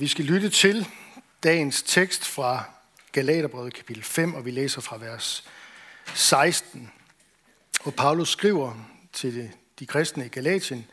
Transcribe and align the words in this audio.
Vi 0.00 0.08
skal 0.08 0.24
lytte 0.24 0.50
til 0.50 0.88
dagens 1.42 1.82
tekst 1.82 2.24
fra 2.24 2.64
Galaterbrevet 3.12 3.74
kapitel 3.74 4.02
5, 4.02 4.34
og 4.34 4.44
vi 4.44 4.50
læser 4.50 4.80
fra 4.80 4.96
vers 4.98 5.44
16. 6.14 6.90
Og 7.84 7.94
Paulus 7.94 8.28
skriver 8.28 8.74
til 9.12 9.50
de 9.78 9.86
kristne 9.86 10.26
i 10.26 10.28
Galatien, 10.28 10.86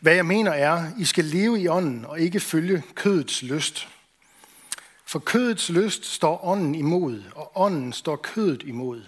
hvad 0.00 0.14
jeg 0.14 0.26
mener 0.26 0.50
er, 0.50 0.90
I 0.98 1.04
skal 1.04 1.24
leve 1.24 1.60
i 1.60 1.68
ånden 1.68 2.04
og 2.04 2.20
ikke 2.20 2.40
følge 2.40 2.82
kødets 2.94 3.42
lyst. 3.42 3.88
For 5.04 5.18
kødets 5.18 5.70
lyst 5.70 6.04
står 6.06 6.44
ånden 6.44 6.74
imod, 6.74 7.22
og 7.34 7.52
ånden 7.54 7.92
står 7.92 8.16
kødet 8.16 8.62
imod. 8.62 9.02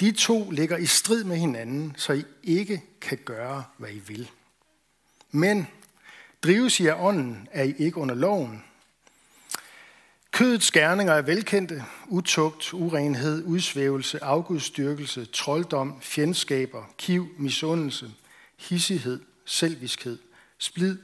De 0.00 0.12
to 0.12 0.50
ligger 0.50 0.76
i 0.76 0.86
strid 0.86 1.24
med 1.24 1.36
hinanden, 1.36 1.94
så 1.96 2.12
I 2.12 2.24
ikke 2.42 2.82
kan 3.00 3.18
gøre, 3.24 3.64
hvad 3.76 3.90
I 3.90 3.98
vil. 3.98 4.30
Men 5.30 5.66
drives 6.42 6.80
I 6.80 6.86
af 6.86 6.94
ånden, 7.04 7.48
er 7.52 7.62
I 7.62 7.74
ikke 7.78 7.96
under 7.96 8.14
loven. 8.14 8.64
Kødets 10.30 10.70
gerninger 10.70 11.14
er 11.14 11.22
velkendte. 11.22 11.84
Utugt, 12.06 12.74
urenhed, 12.74 13.44
udsvævelse, 13.44 14.24
afgudstyrkelse, 14.24 15.24
trolddom, 15.24 16.00
fjendskaber, 16.00 16.84
kiv, 16.98 17.28
misundelse, 17.38 18.10
hissighed, 18.56 19.20
selviskhed, 19.44 20.18
splid, 20.58 20.98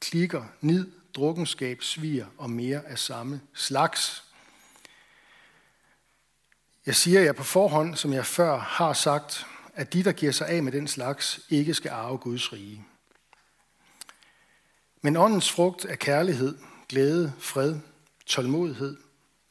klikker, 0.00 0.44
nid, 0.60 0.90
drukkenskab, 1.14 1.82
svir 1.82 2.24
og 2.38 2.50
mere 2.50 2.86
af 2.86 2.98
samme 2.98 3.40
slags. 3.54 4.24
Jeg 6.86 6.94
siger 6.94 7.20
jer 7.20 7.32
på 7.32 7.42
forhånd, 7.42 7.96
som 7.96 8.12
jeg 8.12 8.26
før 8.26 8.58
har 8.58 8.92
sagt, 8.92 9.46
at 9.74 9.92
de, 9.92 10.04
der 10.04 10.12
giver 10.12 10.32
sig 10.32 10.48
af 10.48 10.62
med 10.62 10.72
den 10.72 10.88
slags, 10.88 11.40
ikke 11.50 11.74
skal 11.74 11.90
arve 11.90 12.18
Guds 12.18 12.52
rige. 12.52 12.84
Men 15.02 15.16
åndens 15.16 15.52
frugt 15.52 15.84
er 15.84 15.96
kærlighed, 15.96 16.58
glæde, 16.88 17.32
fred, 17.38 17.78
tålmodighed, 18.26 18.96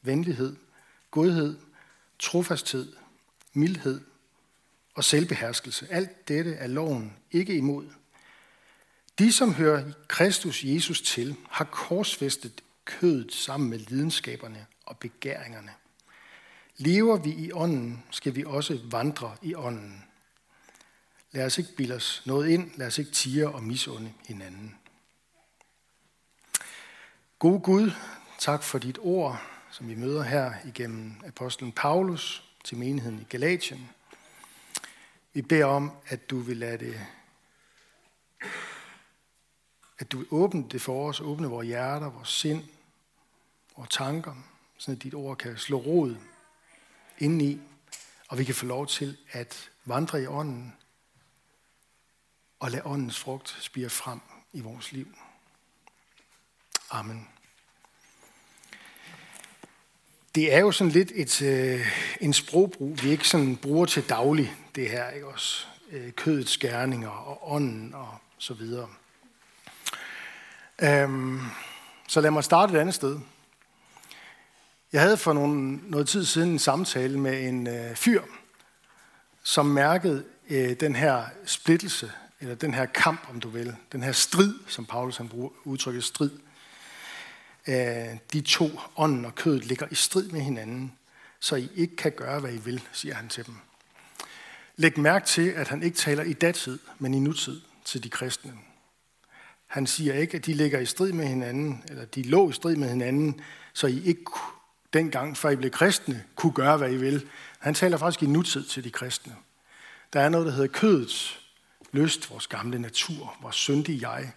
venlighed, 0.02 0.56
godhed, 1.10 1.58
trofasthed, 2.18 2.92
mildhed 3.52 4.00
og 4.94 5.04
selvbeherskelse. 5.04 5.86
Alt 5.90 6.28
dette 6.28 6.54
er 6.54 6.66
loven 6.66 7.16
ikke 7.30 7.54
imod. 7.54 7.86
De, 9.18 9.32
som 9.32 9.54
hører 9.54 9.92
Kristus 10.08 10.64
Jesus 10.64 11.02
til, 11.02 11.36
har 11.50 11.64
korsfæstet 11.64 12.62
kødet 12.84 13.32
sammen 13.32 13.70
med 13.70 13.78
lidenskaberne 13.78 14.66
og 14.86 14.98
begæringerne. 14.98 15.70
Lever 16.76 17.16
vi 17.16 17.30
i 17.30 17.52
ånden, 17.52 18.02
skal 18.10 18.36
vi 18.36 18.44
også 18.46 18.80
vandre 18.84 19.36
i 19.42 19.54
ånden. 19.54 20.04
Lad 21.32 21.46
os 21.46 21.58
ikke 21.58 21.76
bilde 21.76 21.94
os 21.94 22.22
noget 22.26 22.48
ind, 22.48 22.70
lad 22.76 22.86
os 22.86 22.98
ikke 22.98 23.10
tire 23.10 23.48
og 23.48 23.62
misunde 23.62 24.12
hinanden. 24.28 24.79
God 27.40 27.60
Gud, 27.60 27.90
tak 28.38 28.62
for 28.62 28.78
dit 28.78 28.98
ord, 29.02 29.42
som 29.70 29.88
vi 29.88 29.94
møder 29.94 30.22
her 30.22 30.54
igennem 30.66 31.14
apostlen 31.26 31.72
Paulus 31.72 32.44
til 32.64 32.78
menigheden 32.78 33.20
i 33.20 33.24
Galatien. 33.24 33.90
Vi 35.32 35.42
beder 35.42 35.64
om, 35.64 35.92
at 36.06 36.30
du 36.30 36.38
vil 36.38 36.56
lade 36.56 36.78
det, 36.78 37.06
at 39.98 40.12
du 40.12 40.18
vil 40.18 40.26
åbne 40.30 40.68
det 40.68 40.82
for 40.82 41.08
os, 41.08 41.20
åbne 41.20 41.48
vores 41.48 41.66
hjerter, 41.66 42.10
vores 42.10 42.28
sind, 42.28 42.64
vores 43.76 43.90
tanker, 43.90 44.34
så 44.78 44.94
dit 44.94 45.14
ord 45.14 45.36
kan 45.36 45.56
slå 45.56 45.78
rod 45.78 46.16
indeni, 47.18 47.60
og 48.28 48.38
vi 48.38 48.44
kan 48.44 48.54
få 48.54 48.66
lov 48.66 48.86
til 48.86 49.16
at 49.32 49.70
vandre 49.84 50.22
i 50.22 50.26
ånden 50.26 50.76
og 52.58 52.70
lade 52.70 52.86
åndens 52.86 53.18
frugt 53.18 53.56
spire 53.60 53.90
frem 53.90 54.20
i 54.52 54.60
vores 54.60 54.92
liv. 54.92 55.14
Amen. 56.90 57.28
Det 60.34 60.54
er 60.54 60.58
jo 60.58 60.72
sådan 60.72 60.92
lidt 60.92 61.12
et, 61.14 61.42
øh, 61.42 61.86
en 62.20 62.32
sprogbrug, 62.32 63.02
vi 63.02 63.10
ikke 63.10 63.28
sådan 63.28 63.56
bruger 63.56 63.86
til 63.86 64.08
daglig, 64.08 64.56
det 64.74 64.90
her, 64.90 65.10
ikke 65.10 65.26
også? 65.26 65.66
Øh, 65.90 66.12
kødets 66.12 66.58
gerninger 66.58 67.08
og 67.08 67.52
ånden 67.52 67.94
og 67.94 68.14
så 68.38 68.54
videre. 68.54 68.88
Øhm, 70.82 71.40
så 72.08 72.20
lad 72.20 72.30
mig 72.30 72.44
starte 72.44 72.74
et 72.74 72.80
andet 72.80 72.94
sted. 72.94 73.18
Jeg 74.92 75.00
havde 75.00 75.16
for 75.16 75.32
nogle, 75.32 75.80
noget 75.90 76.08
tid 76.08 76.24
siden 76.24 76.50
en 76.50 76.58
samtale 76.58 77.18
med 77.18 77.48
en 77.48 77.66
øh, 77.66 77.96
fyr, 77.96 78.22
som 79.42 79.66
mærkede 79.66 80.24
øh, 80.50 80.80
den 80.80 80.96
her 80.96 81.24
splittelse, 81.46 82.12
eller 82.40 82.54
den 82.54 82.74
her 82.74 82.86
kamp, 82.86 83.30
om 83.30 83.40
du 83.40 83.48
vil, 83.48 83.76
den 83.92 84.02
her 84.02 84.12
strid, 84.12 84.54
som 84.66 84.86
Paulus 84.86 85.16
han 85.16 85.28
bruger 85.28 85.50
udtrykket 85.64 86.04
strid, 86.04 86.30
Øh, 87.68 88.18
de 88.32 88.40
to, 88.40 88.70
ånden 88.96 89.24
og 89.24 89.34
kødet, 89.34 89.64
ligger 89.64 89.86
i 89.90 89.94
strid 89.94 90.28
med 90.28 90.40
hinanden, 90.40 90.92
så 91.40 91.56
I 91.56 91.68
ikke 91.76 91.96
kan 91.96 92.12
gøre, 92.12 92.40
hvad 92.40 92.52
I 92.52 92.58
vil, 92.58 92.82
siger 92.92 93.14
han 93.14 93.28
til 93.28 93.46
dem. 93.46 93.54
Læg 94.76 94.98
mærke 94.98 95.26
til, 95.26 95.48
at 95.48 95.68
han 95.68 95.82
ikke 95.82 95.96
taler 95.96 96.22
i 96.22 96.32
datid, 96.32 96.78
men 96.98 97.14
i 97.14 97.18
nutid 97.18 97.60
til 97.84 98.04
de 98.04 98.10
kristne. 98.10 98.52
Han 99.66 99.86
siger 99.86 100.14
ikke, 100.14 100.36
at 100.36 100.46
de 100.46 100.54
ligger 100.54 100.80
i 100.80 100.86
strid 100.86 101.12
med 101.12 101.26
hinanden, 101.26 101.84
eller 101.88 102.04
de 102.04 102.22
lå 102.22 102.50
i 102.50 102.52
strid 102.52 102.76
med 102.76 102.88
hinanden, 102.88 103.40
så 103.72 103.86
I 103.86 104.04
ikke 104.04 104.24
dengang, 104.92 105.36
før 105.36 105.50
I 105.50 105.56
blev 105.56 105.70
kristne, 105.70 106.24
kunne 106.34 106.52
gøre, 106.52 106.76
hvad 106.76 106.92
I 106.92 106.96
vil. 106.96 107.28
Han 107.58 107.74
taler 107.74 107.96
faktisk 107.96 108.22
i 108.22 108.26
nutid 108.26 108.64
til 108.64 108.84
de 108.84 108.90
kristne. 108.90 109.36
Der 110.12 110.20
er 110.20 110.28
noget, 110.28 110.46
der 110.46 110.52
hedder 110.52 110.68
kødets 110.68 111.40
lyst, 111.92 112.30
vores 112.30 112.46
gamle 112.46 112.78
natur, 112.78 113.36
vores 113.42 113.56
syndige 113.56 114.10
jeg, 114.10 114.32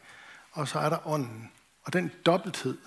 og 0.52 0.68
så 0.68 0.80
er 0.80 0.90
der 0.90 1.08
ånden. 1.08 1.52
Og 1.84 1.94
den 1.94 2.12
dobbelthed, 2.26 2.78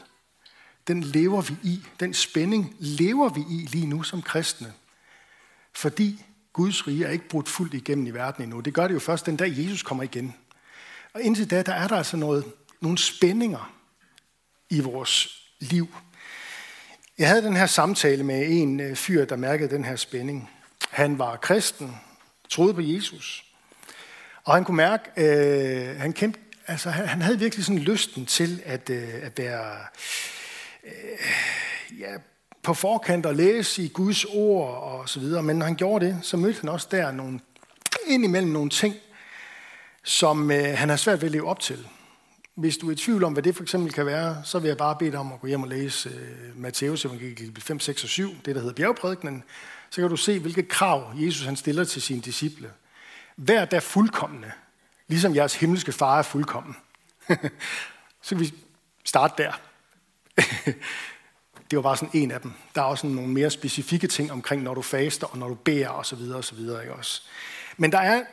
den 0.89 1.03
lever 1.03 1.41
vi 1.41 1.57
i. 1.63 1.83
Den 2.01 2.15
spænding 2.15 2.77
lever 2.79 3.29
vi 3.29 3.41
i 3.41 3.67
lige 3.67 3.87
nu 3.87 4.03
som 4.03 4.23
kristne. 4.23 4.73
Fordi 5.75 6.25
Guds 6.53 6.87
rige 6.87 7.05
er 7.05 7.11
ikke 7.11 7.29
brudt 7.29 7.49
fuldt 7.49 7.75
igennem 7.75 8.07
i 8.07 8.11
verden 8.11 8.43
endnu. 8.43 8.61
Det 8.61 8.75
gør 8.75 8.89
det 8.89 8.95
jo 8.95 8.99
først 8.99 9.27
den 9.27 9.37
dag, 9.37 9.53
Jesus 9.57 9.83
kommer 9.83 10.05
igen. 10.05 10.35
Og 11.13 11.23
indtil 11.23 11.51
da, 11.51 11.63
der 11.63 11.73
er 11.73 11.89
der 11.89 11.97
altså 11.97 12.17
noget, 12.17 12.45
nogle 12.81 12.99
spændinger 12.99 13.73
i 14.71 14.81
vores 14.81 15.43
liv. 15.61 15.89
Jeg 17.19 17.29
havde 17.29 17.43
den 17.43 17.57
her 17.57 17.67
samtale 17.67 18.23
med 18.25 18.47
en 18.49 18.81
øh, 18.81 18.97
fyr, 18.97 19.25
der 19.25 19.37
mærkede 19.37 19.71
den 19.71 19.85
her 19.85 19.97
spænding. 19.97 20.51
Han 20.91 21.19
var 21.19 21.37
kristen, 21.37 21.97
troede 22.49 22.75
på 22.75 22.81
Jesus. 22.81 23.45
Og 24.45 24.55
han 24.55 24.65
kunne 24.65 24.77
mærke, 24.77 25.11
øh, 25.17 26.01
han 26.01 26.13
kendte, 26.13 26.41
altså 26.67 26.91
han 26.91 27.23
havde 27.23 27.39
virkelig 27.39 27.65
sådan 27.65 27.79
lysten 27.79 28.27
til 28.27 28.63
at, 28.65 28.91
øh, 28.91 29.15
at 29.23 29.39
være 29.39 29.77
øh, 30.87 32.01
ja, 32.01 32.17
på 32.63 32.75
forkant 32.75 33.27
og 33.27 33.35
læse 33.35 33.83
i 33.83 33.89
Guds 33.89 34.25
ord 34.25 34.83
og 34.83 35.09
så 35.09 35.21
videre. 35.21 35.43
Men 35.43 35.57
når 35.57 35.67
han 35.67 35.75
gjorde 35.75 36.07
det, 36.07 36.19
så 36.23 36.37
mødte 36.37 36.61
han 36.61 36.69
også 36.69 36.89
der 36.91 37.13
nogle, 37.13 37.41
indimellem 38.07 38.53
nogle 38.53 38.71
ting, 38.71 38.95
som 40.03 40.51
øh, 40.51 40.79
han 40.79 40.89
har 40.89 40.97
svært 40.97 41.21
ved 41.21 41.29
at 41.29 41.33
leve 41.33 41.49
op 41.49 41.61
til. 41.61 41.89
Hvis 42.55 42.77
du 42.77 42.89
er 42.89 42.93
i 42.93 42.97
tvivl 42.97 43.25
om, 43.25 43.33
hvad 43.33 43.43
det 43.43 43.57
for 43.57 43.63
eksempel 43.63 43.93
kan 43.93 44.07
være, 44.07 44.43
så 44.45 44.59
vil 44.59 44.69
jeg 44.69 44.77
bare 44.77 44.97
bede 44.99 45.11
dig 45.11 45.19
om 45.19 45.33
at 45.33 45.41
gå 45.41 45.47
hjem 45.47 45.63
og 45.63 45.69
læse 45.69 46.09
øh, 46.09 46.61
Matteus 46.61 47.05
evangeliet 47.05 47.63
5, 47.63 47.81
6 47.81 48.03
og 48.03 48.09
7, 48.09 48.31
det 48.45 48.55
der 48.55 48.61
hedder 48.61 48.75
bjergprædikenen. 48.75 49.45
Så 49.91 50.01
kan 50.01 50.11
du 50.11 50.17
se, 50.17 50.39
hvilke 50.39 50.63
krav 50.63 51.13
Jesus 51.17 51.47
han 51.47 51.57
stiller 51.57 51.85
til 51.85 52.03
sine 52.03 52.21
disciple. 52.21 52.71
Vær 53.37 53.65
der 53.65 53.81
fuldkommende, 53.81 54.53
ligesom 55.09 55.35
jeres 55.35 55.55
himmelske 55.55 55.93
far 55.93 56.19
er 56.19 56.23
fuldkommen. 56.23 56.77
så 58.23 58.29
kan 58.29 58.41
vi 58.41 58.55
starte 59.05 59.43
der. 59.43 59.66
det 61.71 61.77
var 61.77 61.83
bare 61.83 61.97
sådan 61.97 62.23
en 62.23 62.31
af 62.31 62.41
dem. 62.41 62.53
Der 62.75 62.81
er 62.81 62.85
også 62.87 63.01
sådan 63.01 63.17
nogle 63.17 63.33
mere 63.33 63.51
specifikke 63.51 64.07
ting 64.07 64.33
omkring, 64.33 64.63
når 64.63 64.75
du 64.75 64.83
faster 64.83 65.27
og 65.27 65.39
når 65.39 65.49
du 65.49 65.55
beder 65.55 65.89
osv. 65.89 66.33
osv. 66.35 66.59
Ikke 66.59 66.95
også? 66.95 67.23
Men 67.77 67.93
der 67.93 67.99
er 67.99 68.25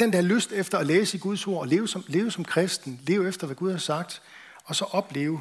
den 0.00 0.12
der 0.12 0.20
lyst 0.20 0.52
efter 0.52 0.78
at 0.78 0.86
læse 0.86 1.16
i 1.16 1.20
Guds 1.20 1.46
ord 1.46 1.60
og 1.60 1.68
leve 1.68 1.88
som, 1.88 2.04
leve 2.06 2.30
som 2.30 2.44
kristen, 2.44 3.00
leve 3.06 3.28
efter, 3.28 3.46
hvad 3.46 3.56
Gud 3.56 3.70
har 3.70 3.78
sagt, 3.78 4.22
og 4.64 4.76
så 4.76 4.84
opleve, 4.84 5.40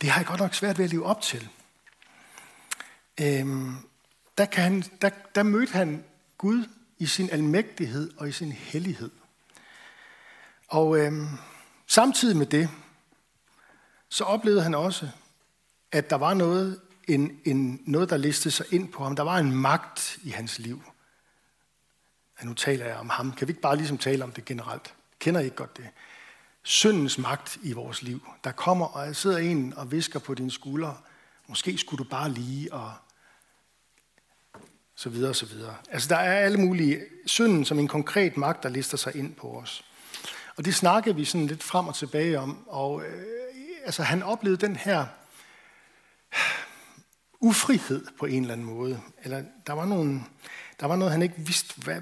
det 0.00 0.10
har 0.10 0.20
jeg 0.20 0.26
godt 0.26 0.40
nok 0.40 0.54
svært 0.54 0.78
ved 0.78 0.84
at 0.84 0.90
leve 0.90 1.06
op 1.06 1.20
til. 1.20 1.48
Øhm, 3.20 3.74
der, 4.38 4.44
kan 4.44 4.64
han, 4.64 4.84
der, 5.02 5.10
der 5.34 5.42
mødte 5.42 5.72
han 5.72 6.04
Gud 6.38 6.64
i 6.98 7.06
sin 7.06 7.30
almægtighed 7.30 8.10
og 8.16 8.28
i 8.28 8.32
sin 8.32 8.52
hellighed. 8.52 9.10
Og 10.68 10.98
øhm, 10.98 11.28
samtidig 11.86 12.36
med 12.36 12.46
det, 12.46 12.68
så 14.08 14.24
oplevede 14.24 14.62
han 14.62 14.74
også, 14.74 15.08
at 15.92 16.10
der 16.10 16.16
var 16.16 16.34
noget, 16.34 16.80
en, 17.08 17.40
en, 17.44 17.82
noget, 17.86 18.10
der 18.10 18.16
listede 18.16 18.54
sig 18.54 18.66
ind 18.70 18.92
på 18.92 19.04
ham. 19.04 19.16
Der 19.16 19.22
var 19.22 19.38
en 19.38 19.52
magt 19.52 20.18
i 20.22 20.30
hans 20.30 20.58
liv. 20.58 20.82
Ja, 22.40 22.46
nu 22.46 22.54
taler 22.54 22.86
jeg 22.86 22.96
om 22.96 23.08
ham. 23.08 23.32
Kan 23.32 23.48
vi 23.48 23.50
ikke 23.50 23.60
bare 23.60 23.76
ligesom 23.76 23.98
tale 23.98 24.24
om 24.24 24.32
det 24.32 24.44
generelt? 24.44 24.94
Kender 25.18 25.40
I 25.40 25.44
ikke 25.44 25.56
godt 25.56 25.76
det? 25.76 25.88
Syndens 26.62 27.18
magt 27.18 27.58
i 27.62 27.72
vores 27.72 28.02
liv. 28.02 28.28
Der 28.44 28.52
kommer, 28.52 28.86
og 28.86 29.06
jeg 29.06 29.16
sidder 29.16 29.38
en 29.38 29.74
og 29.74 29.92
visker 29.92 30.18
på 30.18 30.34
dine 30.34 30.50
skuldre. 30.50 30.96
Måske 31.46 31.78
skulle 31.78 32.04
du 32.04 32.10
bare 32.10 32.30
lige, 32.30 32.72
og 32.72 32.92
så 34.94 35.08
videre, 35.08 35.30
og 35.30 35.36
så 35.36 35.46
videre. 35.46 35.76
Altså, 35.90 36.08
der 36.08 36.16
er 36.16 36.38
alle 36.38 36.58
mulige 36.58 37.00
synden 37.26 37.64
som 37.64 37.78
en 37.78 37.88
konkret 37.88 38.36
magt, 38.36 38.62
der 38.62 38.68
lister 38.68 38.96
sig 38.96 39.16
ind 39.16 39.34
på 39.34 39.48
os. 39.48 39.84
Og 40.56 40.64
det 40.64 40.74
snakkede 40.74 41.16
vi 41.16 41.24
sådan 41.24 41.46
lidt 41.46 41.62
frem 41.62 41.88
og 41.88 41.94
tilbage 41.94 42.40
om, 42.40 42.68
og 42.68 43.02
øh, 43.04 43.24
altså 43.86 44.02
han 44.02 44.22
oplevede 44.22 44.66
den 44.66 44.76
her 44.76 45.06
ufrihed 47.40 48.06
på 48.18 48.26
en 48.26 48.42
eller 48.42 48.52
anden 48.52 48.66
måde. 48.66 49.00
Eller 49.24 49.42
der 49.66 49.72
var, 49.72 49.84
nogle, 49.84 50.20
der 50.80 50.86
var 50.86 50.96
noget, 50.96 51.12
han 51.12 51.22
ikke 51.22 51.34
vidste, 51.38 51.80
hvad, 51.80 52.00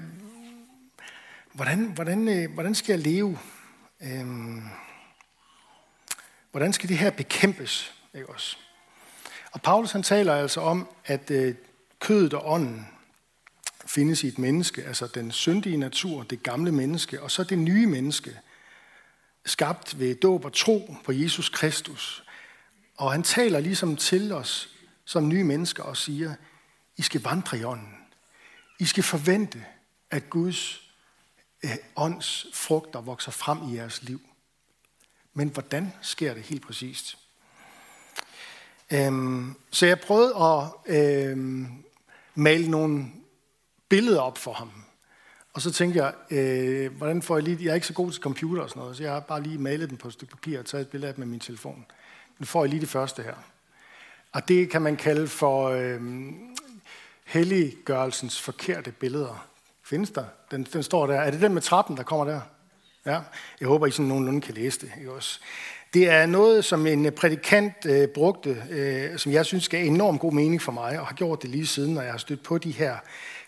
hvordan, 1.53 1.85
hvordan, 1.85 2.27
øh, 2.27 2.53
hvordan 2.53 2.75
skal 2.75 2.93
jeg 2.93 3.13
leve? 3.13 3.39
Øhm, 4.01 4.63
hvordan 6.51 6.73
skal 6.73 6.89
det 6.89 6.97
her 6.97 7.09
bekæmpes? 7.09 7.93
Ikke 8.13 8.29
også? 8.29 8.57
Og 9.51 9.61
Paulus 9.61 9.91
han 9.91 10.03
taler 10.03 10.35
altså 10.35 10.61
om, 10.61 10.87
at 11.05 11.31
øh, 11.31 11.55
kødet 11.99 12.33
og 12.33 12.51
ånden 12.51 12.87
findes 13.85 14.23
i 14.23 14.27
et 14.27 14.39
menneske, 14.39 14.83
altså 14.83 15.07
den 15.07 15.31
syndige 15.31 15.77
natur, 15.77 16.23
det 16.23 16.43
gamle 16.43 16.71
menneske, 16.71 17.21
og 17.21 17.31
så 17.31 17.43
det 17.43 17.57
nye 17.57 17.87
menneske, 17.87 18.39
skabt 19.45 19.99
ved 19.99 20.15
dåb 20.15 20.45
og 20.45 20.53
tro 20.53 20.95
på 21.03 21.11
Jesus 21.11 21.49
Kristus. 21.49 22.23
Og 22.97 23.11
han 23.11 23.23
taler 23.23 23.59
ligesom 23.59 23.95
til 23.95 24.31
os 24.31 24.69
som 25.05 25.27
nye 25.27 25.43
mennesker 25.43 25.83
og 25.83 25.97
siger, 25.97 26.35
I 26.97 27.01
skal 27.01 27.21
vandre 27.21 27.57
i 27.57 27.63
ånden. 27.63 27.95
I 28.79 28.85
skal 28.85 29.03
forvente, 29.03 29.65
at 30.09 30.29
Guds 30.29 30.81
øh, 31.63 31.75
ånds 31.95 32.45
frugter 32.53 33.01
vokser 33.01 33.31
frem 33.31 33.69
i 33.69 33.75
jeres 33.75 34.03
liv. 34.03 34.21
Men 35.33 35.49
hvordan 35.49 35.93
sker 36.01 36.33
det 36.33 36.43
helt 36.43 36.61
præcist? 36.61 37.17
Øhm, 38.91 39.55
så 39.71 39.85
jeg 39.85 39.99
prøvede 39.99 40.35
at 40.35 40.95
øhm, 40.95 41.83
male 42.35 42.67
nogle 42.67 43.11
billeder 43.89 44.21
op 44.21 44.37
for 44.37 44.53
ham. 44.53 44.84
Og 45.55 45.61
så 45.61 45.71
tænkte 45.71 46.03
jeg, 46.03 46.13
øh, 46.31 46.97
hvordan 46.97 47.21
får 47.21 47.35
jeg 47.37 47.43
lige... 47.43 47.57
Jeg 47.61 47.71
er 47.71 47.75
ikke 47.75 47.87
så 47.87 47.93
god 47.93 48.11
til 48.11 48.21
computer 48.21 48.63
og 48.63 48.69
sådan 48.69 48.79
noget, 48.79 48.97
så 48.97 49.03
jeg 49.03 49.11
har 49.11 49.19
bare 49.19 49.43
lige 49.43 49.57
malet 49.57 49.89
den 49.89 49.97
på 49.97 50.07
et 50.07 50.13
stykke 50.13 50.31
papir 50.31 50.59
og 50.59 50.65
taget 50.65 50.81
et 50.81 50.87
billede 50.87 51.11
af 51.11 51.17
med 51.17 51.27
min 51.27 51.39
telefon. 51.39 51.85
Nu 52.39 52.45
får 52.45 52.63
jeg 52.63 52.69
lige 52.69 52.79
det 52.79 52.89
første 52.89 53.23
her. 53.23 53.33
Og 54.31 54.47
det 54.47 54.69
kan 54.69 54.81
man 54.81 54.95
kalde 54.95 55.27
for 55.27 55.69
øh, 55.69 56.01
helliggørelsens 57.25 58.41
forkerte 58.41 58.91
billeder. 58.91 59.47
Findes 59.83 60.11
der? 60.11 60.25
Den, 60.51 60.63
den 60.73 60.83
står 60.83 61.07
der. 61.07 61.15
Er 61.15 61.31
det 61.31 61.41
den 61.41 61.53
med 61.53 61.61
trappen, 61.61 61.97
der 61.97 62.03
kommer 62.03 62.25
der? 62.25 62.41
Ja. 63.05 63.19
Jeg 63.59 63.67
håber, 63.67 63.87
I 63.87 63.91
sådan 63.91 64.05
nogenlunde 64.05 64.41
kan 64.41 64.53
læse 64.53 64.79
det. 64.79 64.91
Ikke 64.97 65.11
også? 65.11 65.39
Det 65.93 66.09
er 66.09 66.25
noget, 66.25 66.65
som 66.65 66.87
en 66.87 67.11
prædikant 67.11 67.85
øh, 67.85 68.07
brugte, 68.07 68.63
øh, 68.69 69.17
som 69.17 69.31
jeg 69.31 69.45
synes 69.45 69.69
gav 69.69 69.85
enormt 69.85 70.19
god 70.19 70.33
mening 70.33 70.61
for 70.61 70.71
mig, 70.71 70.99
og 70.99 71.07
har 71.07 71.15
gjort 71.15 71.41
det 71.41 71.49
lige 71.49 71.67
siden, 71.67 71.93
når 71.93 72.01
jeg 72.01 72.11
har 72.11 72.17
stødt 72.17 72.43
på 72.43 72.57
de 72.57 72.71
her 72.71 72.97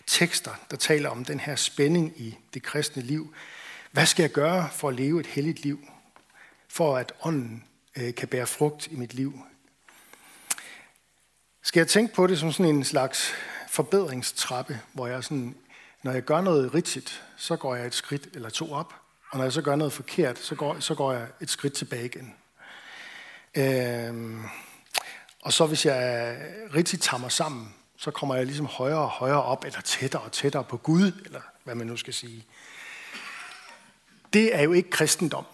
tekster, 0.08 0.50
der 0.70 0.76
taler 0.76 1.10
om 1.10 1.24
den 1.24 1.40
her 1.40 1.56
spænding 1.56 2.20
i 2.20 2.38
det 2.54 2.62
kristne 2.62 3.02
liv. 3.02 3.34
Hvad 3.90 4.06
skal 4.06 4.22
jeg 4.22 4.30
gøre 4.30 4.68
for 4.72 4.88
at 4.88 4.94
leve 4.94 5.20
et 5.20 5.26
helligt 5.26 5.62
liv? 5.62 5.88
For 6.68 6.96
at 6.96 7.12
ånden 7.22 7.64
øh, 7.96 8.14
kan 8.14 8.28
bære 8.28 8.46
frugt 8.46 8.86
i 8.86 8.96
mit 8.96 9.14
liv. 9.14 9.40
Skal 11.62 11.80
jeg 11.80 11.88
tænke 11.88 12.14
på 12.14 12.26
det 12.26 12.38
som 12.38 12.52
sådan 12.52 12.74
en 12.74 12.84
slags 12.84 13.32
forbedringstrappe, 13.68 14.80
hvor 14.92 15.06
jeg 15.06 15.24
sådan, 15.24 15.54
når 16.02 16.12
jeg 16.12 16.22
gør 16.22 16.40
noget 16.40 16.74
rigtigt, 16.74 17.24
så 17.36 17.56
går 17.56 17.74
jeg 17.74 17.86
et 17.86 17.94
skridt 17.94 18.28
eller 18.34 18.50
to 18.50 18.72
op, 18.72 18.94
og 19.30 19.38
når 19.38 19.44
jeg 19.44 19.52
så 19.52 19.62
gør 19.62 19.76
noget 19.76 19.92
forkert, 19.92 20.38
så 20.38 20.54
går, 20.54 20.80
så 20.80 20.94
går 20.94 21.12
jeg 21.12 21.26
et 21.40 21.50
skridt 21.50 21.72
tilbage 21.72 22.04
igen. 22.04 22.34
Øhm, 23.54 24.44
og 25.40 25.52
så 25.52 25.66
hvis 25.66 25.86
jeg 25.86 26.36
rigtig 26.74 27.00
tager 27.00 27.20
mig 27.20 27.32
sammen, 27.32 27.74
så 27.98 28.10
kommer 28.10 28.34
jeg 28.34 28.46
ligesom 28.46 28.66
højere 28.66 28.98
og 28.98 29.08
højere 29.08 29.42
op, 29.42 29.64
eller 29.64 29.80
tættere 29.80 30.22
og 30.22 30.32
tættere 30.32 30.64
på 30.64 30.76
Gud, 30.76 31.12
eller 31.24 31.40
hvad 31.64 31.74
man 31.74 31.86
nu 31.86 31.96
skal 31.96 32.14
sige. 32.14 32.44
Det 34.32 34.56
er 34.56 34.62
jo 34.62 34.72
ikke 34.72 34.90
kristendom. 34.90 35.44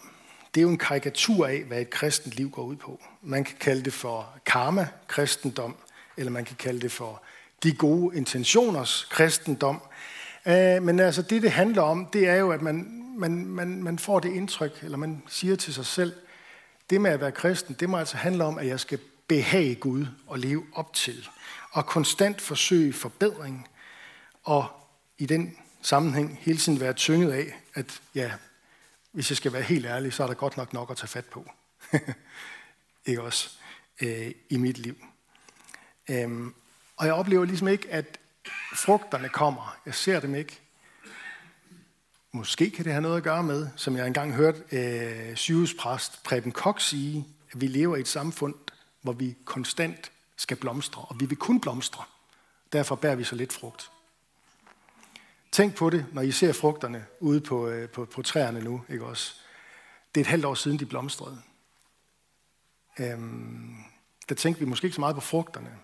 Det 0.54 0.60
er 0.60 0.62
jo 0.62 0.68
en 0.68 0.78
karikatur 0.78 1.46
af, 1.46 1.62
hvad 1.62 1.80
et 1.80 1.90
kristent 1.90 2.34
liv 2.34 2.50
går 2.50 2.62
ud 2.62 2.76
på. 2.76 3.00
Man 3.22 3.44
kan 3.44 3.56
kalde 3.60 3.84
det 3.84 3.92
for 3.92 4.28
karma-kristendom, 4.46 5.76
eller 6.16 6.30
man 6.30 6.44
kan 6.44 6.56
kalde 6.56 6.80
det 6.80 6.92
for 6.92 7.22
de 7.62 7.72
gode 7.72 8.16
intentioners 8.16 9.06
kristendom. 9.10 9.82
Øh, 10.46 10.82
men 10.82 11.00
altså 11.00 11.22
det, 11.22 11.42
det 11.42 11.50
handler 11.50 11.82
om, 11.82 12.06
det 12.06 12.28
er 12.28 12.34
jo, 12.34 12.50
at 12.50 12.62
man, 12.62 13.04
man, 13.16 13.46
man, 13.46 13.82
man 13.82 13.98
får 13.98 14.20
det 14.20 14.32
indtryk, 14.32 14.82
eller 14.82 14.96
man 14.96 15.22
siger 15.28 15.56
til 15.56 15.74
sig 15.74 15.86
selv, 15.86 16.12
det 16.90 17.00
med 17.00 17.10
at 17.10 17.20
være 17.20 17.32
kristen, 17.32 17.76
det 17.80 17.88
må 17.88 17.96
altså 17.98 18.16
handle 18.16 18.44
om, 18.44 18.58
at 18.58 18.66
jeg 18.66 18.80
skal 18.80 18.98
behage 19.28 19.74
Gud 19.74 20.06
og 20.26 20.38
leve 20.38 20.66
op 20.72 20.94
til 20.94 21.28
og 21.74 21.86
konstant 21.86 22.40
forsøge 22.40 22.92
forbedring, 22.92 23.68
og 24.42 24.68
i 25.18 25.26
den 25.26 25.58
sammenhæng 25.82 26.38
hele 26.40 26.58
tiden 26.58 26.80
være 26.80 26.92
tynget 26.92 27.32
af, 27.32 27.54
at 27.74 28.00
ja, 28.14 28.32
hvis 29.12 29.30
jeg 29.30 29.36
skal 29.36 29.52
være 29.52 29.62
helt 29.62 29.86
ærlig, 29.86 30.12
så 30.12 30.22
er 30.22 30.26
der 30.26 30.34
godt 30.34 30.56
nok 30.56 30.72
nok 30.72 30.90
at 30.90 30.96
tage 30.96 31.08
fat 31.08 31.24
på. 31.24 31.50
ikke 33.06 33.22
også? 33.22 33.50
Øh, 34.00 34.30
I 34.50 34.56
mit 34.56 34.78
liv. 34.78 34.96
Øhm, 36.10 36.54
og 36.96 37.06
jeg 37.06 37.14
oplever 37.14 37.44
ligesom 37.44 37.68
ikke, 37.68 37.90
at 37.90 38.18
frugterne 38.76 39.28
kommer. 39.28 39.76
Jeg 39.86 39.94
ser 39.94 40.20
dem 40.20 40.34
ikke. 40.34 40.60
Måske 42.32 42.70
kan 42.70 42.84
det 42.84 42.92
have 42.92 43.02
noget 43.02 43.16
at 43.16 43.22
gøre 43.22 43.42
med, 43.42 43.68
som 43.76 43.96
jeg 43.96 44.06
engang 44.06 44.34
hørte 44.34 44.62
øh, 44.72 45.36
sygehuspræst 45.36 46.22
Preben 46.22 46.52
Kok 46.52 46.80
sige, 46.80 47.26
at 47.52 47.60
vi 47.60 47.66
lever 47.66 47.96
i 47.96 48.00
et 48.00 48.08
samfund, 48.08 48.54
hvor 49.04 49.12
vi 49.12 49.36
konstant 49.44 50.12
skal 50.36 50.56
blomstre, 50.56 51.02
og 51.02 51.20
vi 51.20 51.26
vil 51.26 51.36
kun 51.36 51.60
blomstre. 51.60 52.04
Derfor 52.72 52.96
bærer 52.96 53.14
vi 53.14 53.24
så 53.24 53.36
lidt 53.36 53.52
frugt. 53.52 53.90
Tænk 55.52 55.76
på 55.76 55.90
det, 55.90 56.06
når 56.12 56.22
I 56.22 56.32
ser 56.32 56.52
frugterne 56.52 57.06
ude 57.20 57.40
på, 57.40 57.68
øh, 57.68 57.88
på, 57.88 58.04
på 58.04 58.22
træerne 58.22 58.60
nu. 58.60 58.84
Ikke 58.88 59.04
også? 59.04 59.34
Det 60.14 60.20
er 60.20 60.24
et 60.24 60.28
halvt 60.28 60.44
år 60.44 60.54
siden, 60.54 60.78
de 60.78 60.86
blomstrede. 60.86 61.42
Øhm, 62.98 63.76
der 64.28 64.34
tænkte 64.34 64.60
vi 64.60 64.66
måske 64.66 64.84
ikke 64.84 64.94
så 64.94 65.00
meget 65.00 65.14
på 65.14 65.20
frugterne, 65.20 65.78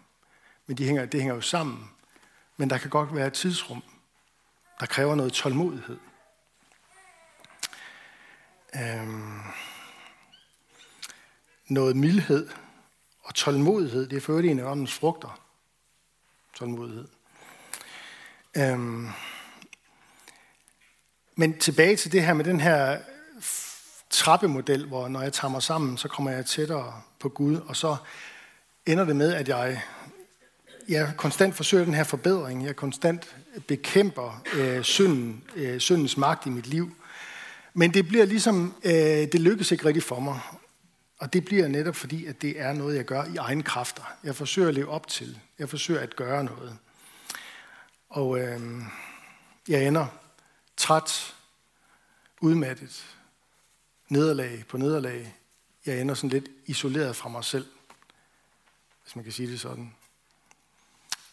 men 0.67 0.77
de 0.77 0.85
hænger, 0.85 1.05
det 1.05 1.21
hænger 1.21 1.35
jo 1.35 1.41
sammen. 1.41 1.91
Men 2.57 2.71
der 2.71 2.79
kan 2.79 2.91
godt 2.91 3.15
være 3.15 3.27
et 3.27 3.33
tidsrum, 3.33 3.83
der 4.81 4.87
kræver 4.87 5.15
noget 5.15 5.33
tålmodighed. 5.33 5.99
Øhm, 8.75 9.41
noget 11.69 11.97
mildhed, 11.97 12.49
og 13.31 13.35
tålmodighed, 13.35 14.07
det 14.07 14.17
er 14.17 14.21
for 14.21 14.39
en 14.39 14.59
af 14.59 14.65
åndens 14.65 14.95
frugter. 14.95 15.41
Tålmodighed. 16.55 17.09
Øhm. 18.57 19.09
Men 21.37 21.59
tilbage 21.59 21.97
til 21.97 22.13
det 22.13 22.23
her 22.23 22.35
med 22.35 22.45
den 22.45 22.61
her 22.61 22.99
trappemodel, 24.11 24.87
hvor 24.87 25.09
når 25.09 25.23
jeg 25.23 25.33
tager 25.33 25.53
mig 25.53 25.63
sammen, 25.63 25.97
så 25.97 26.09
kommer 26.09 26.31
jeg 26.31 26.47
tættere 26.47 27.03
på 27.19 27.29
Gud, 27.29 27.57
og 27.57 27.77
så 27.77 27.97
ender 28.87 29.05
det 29.05 29.17
med, 29.17 29.35
at 29.35 29.49
jeg, 29.49 29.83
jeg 30.89 31.13
konstant 31.17 31.55
forsøger 31.55 31.85
den 31.85 31.95
her 31.95 32.05
forbedring. 32.05 32.67
Jeg 32.67 32.77
konstant 32.77 33.37
bekæmper 33.67 34.43
øh, 34.55 34.83
synden, 34.83 35.45
øh, 35.57 35.81
syndens 35.81 36.17
magt 36.17 36.47
i 36.47 36.51
mit 36.51 36.67
liv. 36.67 36.97
Men 37.75 37.95
det 37.95 38.09
bliver 38.09 38.25
ligesom, 38.25 38.75
øh, 38.85 38.93
det 38.93 39.41
lykkes 39.41 39.73
ikke 39.73 39.85
rigtigt 39.85 40.07
for 40.07 40.21
mig. 40.21 40.41
Og 41.21 41.33
det 41.33 41.45
bliver 41.45 41.69
netop 41.69 41.97
fordi, 41.97 42.27
at 42.27 42.43
det 42.43 42.61
er 42.61 42.73
noget, 42.73 42.97
jeg 42.97 43.05
gør 43.05 43.25
i 43.25 43.37
egen 43.37 43.63
kræfter. 43.63 44.03
Jeg 44.25 44.37
forsøger 44.37 44.69
at 44.69 44.75
leve 44.75 44.89
op 44.89 45.09
til. 45.09 45.41
Jeg 45.59 45.69
forsøger 45.69 46.01
at 46.01 46.17
gøre 46.17 46.45
noget. 46.45 46.79
Og 48.09 48.39
øh, 48.39 48.61
jeg 49.69 49.87
ender 49.87 50.07
træt, 50.77 51.35
udmattet, 52.41 53.17
nederlag 54.09 54.65
på 54.69 54.77
nederlag. 54.77 55.37
Jeg 55.87 56.01
ender 56.01 56.15
sådan 56.15 56.31
lidt 56.31 56.49
isoleret 56.67 57.17
fra 57.17 57.29
mig 57.29 57.45
selv, 57.45 57.67
hvis 59.03 59.17
man 59.17 59.25
kan 59.25 59.33
sige 59.33 59.51
det 59.51 59.61
sådan. 59.61 59.95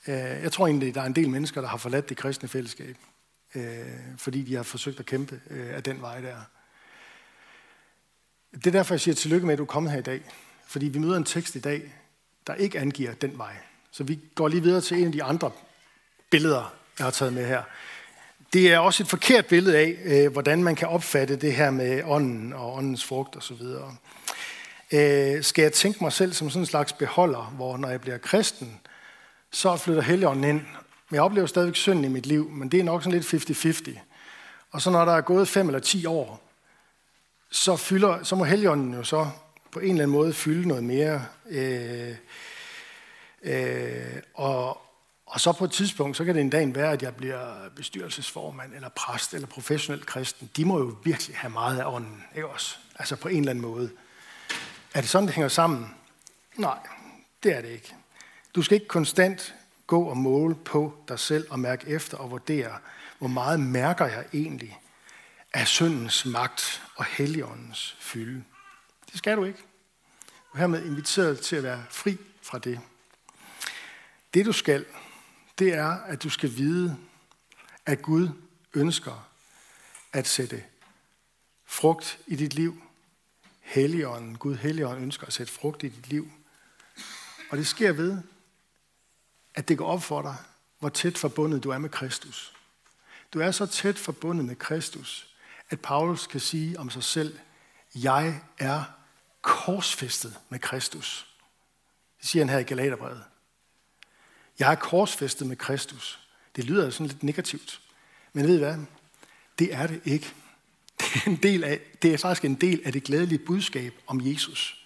Øh, 0.07 0.15
jeg 0.15 0.51
tror 0.51 0.67
egentlig, 0.67 0.89
at 0.89 0.95
der 0.95 1.01
er 1.01 1.05
en 1.05 1.15
del 1.15 1.29
mennesker, 1.29 1.61
der 1.61 1.67
har 1.67 1.77
forladt 1.77 2.09
det 2.09 2.17
kristne 2.17 2.49
fællesskab, 2.49 2.97
øh, 3.55 4.17
fordi 4.17 4.43
de 4.43 4.55
har 4.55 4.63
forsøgt 4.63 4.99
at 4.99 5.05
kæmpe 5.05 5.41
øh, 5.49 5.75
af 5.75 5.83
den 5.83 6.01
vej 6.01 6.21
der. 6.21 6.41
Det 8.51 8.67
er 8.67 8.71
derfor, 8.71 8.93
jeg 8.93 9.01
siger 9.01 9.15
tillykke 9.15 9.45
med, 9.45 9.53
at 9.53 9.57
du 9.57 9.63
er 9.63 9.67
kommet 9.67 9.91
her 9.91 9.99
i 9.99 10.03
dag. 10.03 10.21
Fordi 10.67 10.87
vi 10.87 10.99
møder 10.99 11.17
en 11.17 11.23
tekst 11.23 11.55
i 11.55 11.59
dag, 11.59 11.93
der 12.47 12.55
ikke 12.55 12.79
angiver 12.79 13.13
den 13.13 13.37
vej. 13.37 13.55
Så 13.91 14.03
vi 14.03 14.19
går 14.35 14.47
lige 14.47 14.63
videre 14.63 14.81
til 14.81 14.97
en 14.97 15.05
af 15.05 15.11
de 15.11 15.23
andre 15.23 15.51
billeder, 16.29 16.73
jeg 16.97 17.05
har 17.05 17.11
taget 17.11 17.33
med 17.33 17.47
her. 17.47 17.63
Det 18.53 18.73
er 18.73 18.79
også 18.79 19.03
et 19.03 19.09
forkert 19.09 19.45
billede 19.45 19.77
af, 19.77 19.97
øh, 20.03 20.31
hvordan 20.31 20.63
man 20.63 20.75
kan 20.75 20.87
opfatte 20.87 21.35
det 21.35 21.53
her 21.53 21.71
med 21.71 22.03
ånden 22.05 22.53
og 22.53 22.75
åndens 22.75 23.05
frugt 23.05 23.35
osv. 23.35 23.61
Øh, 24.91 25.43
skal 25.43 25.61
jeg 25.61 25.73
tænke 25.73 26.03
mig 26.03 26.13
selv 26.13 26.33
som 26.33 26.49
sådan 26.49 26.61
en 26.61 26.65
slags 26.65 26.93
beholder, 26.93 27.53
hvor 27.55 27.77
når 27.77 27.89
jeg 27.89 28.01
bliver 28.01 28.17
kristen, 28.17 28.79
så 29.51 29.77
flytter 29.77 30.01
Helligånden 30.01 30.43
ind. 30.43 30.61
Men 31.09 31.15
jeg 31.15 31.21
oplever 31.21 31.47
stadigvæk 31.47 31.75
synd 31.75 32.05
i 32.05 32.07
mit 32.07 32.25
liv, 32.25 32.49
men 32.49 32.69
det 32.69 32.79
er 32.79 32.83
nok 32.83 33.03
sådan 33.03 33.19
lidt 33.19 33.51
50-50. 33.51 33.99
Og 34.71 34.81
så 34.81 34.89
når 34.89 35.05
der 35.05 35.13
er 35.13 35.21
gået 35.21 35.47
5 35.47 35.67
eller 35.67 35.79
10 35.79 36.05
år, 36.05 36.46
så, 37.49 37.75
fylder, 37.75 38.23
så 38.23 38.35
må 38.35 38.43
heligånden 38.43 38.93
jo 38.93 39.03
så 39.03 39.29
på 39.71 39.79
en 39.79 39.89
eller 39.89 40.03
anden 40.03 40.17
måde 40.17 40.33
fylde 40.33 40.67
noget 40.67 40.83
mere. 40.83 41.25
Øh, 41.49 42.15
øh, 43.43 44.21
og, 44.33 44.81
og 45.25 45.39
så 45.39 45.51
på 45.51 45.65
et 45.65 45.71
tidspunkt, 45.71 46.17
så 46.17 46.25
kan 46.25 46.35
det 46.35 46.41
en 46.41 46.49
dag 46.49 46.75
være, 46.75 46.91
at 46.91 47.01
jeg 47.01 47.15
bliver 47.15 47.69
bestyrelsesformand, 47.75 48.73
eller 48.73 48.89
præst, 48.89 49.33
eller 49.33 49.47
professionel 49.47 50.05
kristen. 50.05 50.49
De 50.57 50.65
må 50.65 50.79
jo 50.79 50.95
virkelig 51.03 51.37
have 51.37 51.51
meget 51.51 51.79
af 51.79 51.85
ånden, 51.85 52.23
ikke 52.35 52.47
også? 52.47 52.77
Altså 52.95 53.15
på 53.15 53.27
en 53.27 53.37
eller 53.37 53.49
anden 53.49 53.61
måde. 53.61 53.89
Er 54.93 55.01
det 55.01 55.09
sådan, 55.09 55.27
det 55.27 55.35
hænger 55.35 55.49
sammen? 55.49 55.95
Nej, 56.55 56.77
det 57.43 57.57
er 57.57 57.61
det 57.61 57.69
ikke. 57.69 57.95
Du 58.55 58.61
skal 58.61 58.75
ikke 58.75 58.87
konstant 58.87 59.55
gå 59.87 60.03
og 60.03 60.17
måle 60.17 60.55
på 60.55 60.93
dig 61.07 61.19
selv 61.19 61.47
og 61.49 61.59
mærke 61.59 61.87
efter 61.87 62.17
og 62.17 62.31
vurdere, 62.31 62.77
hvor 63.19 63.27
meget 63.27 63.59
mærker 63.59 64.05
jeg 64.05 64.25
egentlig 64.33 64.79
af 65.57 65.67
syndens 65.67 66.25
magt 66.25 66.83
og 66.95 67.05
helligåndens 67.05 67.95
fylde. 67.99 68.43
Det 69.11 69.17
skal 69.17 69.37
du 69.37 69.43
ikke. 69.43 69.59
Du 70.29 70.53
er 70.53 70.57
hermed 70.57 70.85
inviteret 70.85 71.39
til 71.39 71.55
at 71.55 71.63
være 71.63 71.85
fri 71.89 72.17
fra 72.41 72.59
det. 72.59 72.79
Det 74.33 74.45
du 74.45 74.51
skal, 74.51 74.85
det 75.59 75.73
er, 75.73 75.87
at 75.87 76.23
du 76.23 76.29
skal 76.29 76.57
vide, 76.57 76.97
at 77.85 78.01
Gud 78.01 78.29
ønsker 78.73 79.29
at 80.13 80.27
sætte 80.27 80.63
frugt 81.65 82.19
i 82.27 82.35
dit 82.35 82.53
liv. 82.53 82.83
Helligånden, 83.59 84.37
Gud 84.37 84.55
Helligånden 84.55 85.03
ønsker 85.03 85.27
at 85.27 85.33
sætte 85.33 85.53
frugt 85.53 85.83
i 85.83 85.89
dit 85.89 86.07
liv. 86.07 86.31
Og 87.49 87.57
det 87.57 87.67
sker 87.67 87.91
ved, 87.91 88.17
at 89.55 89.67
det 89.67 89.77
går 89.77 89.87
op 89.87 90.03
for 90.03 90.21
dig, 90.21 90.35
hvor 90.79 90.89
tæt 90.89 91.17
forbundet 91.17 91.63
du 91.63 91.69
er 91.69 91.77
med 91.77 91.89
Kristus. 91.89 92.53
Du 93.33 93.39
er 93.39 93.51
så 93.51 93.65
tæt 93.65 93.97
forbundet 93.97 94.45
med 94.45 94.55
Kristus, 94.55 95.26
at 95.69 95.79
Paulus 95.81 96.27
kan 96.27 96.39
sige 96.39 96.79
om 96.79 96.89
sig 96.89 97.03
selv, 97.03 97.39
jeg 97.95 98.41
er 98.57 98.83
korsfæstet 99.41 100.39
med 100.49 100.59
Kristus. 100.59 101.27
Det 102.21 102.29
siger 102.29 102.45
han 102.45 102.49
her 102.49 102.59
i 102.59 102.63
Galaterbrevet. 102.63 103.23
Jeg 104.59 104.71
er 104.71 104.75
korsfæstet 104.75 105.47
med 105.47 105.55
Kristus. 105.55 106.19
Det 106.55 106.63
lyder 106.63 106.89
sådan 106.89 107.07
lidt 107.07 107.23
negativt. 107.23 107.81
Men 108.33 108.47
ved 108.47 108.55
I 108.55 108.59
hvad? 108.59 108.77
Det 109.59 109.73
er 109.73 109.87
det 109.87 110.01
ikke. 110.05 110.33
Det 111.13 111.21
er, 111.25 111.29
en 111.29 111.35
del 111.35 111.63
af, 111.63 111.79
det 112.01 112.13
er 112.13 112.17
faktisk 112.17 112.45
en 112.45 112.55
del 112.55 112.81
af 112.85 112.91
det 112.91 113.03
glædelige 113.03 113.39
budskab 113.39 113.93
om 114.07 114.21
Jesus. 114.23 114.85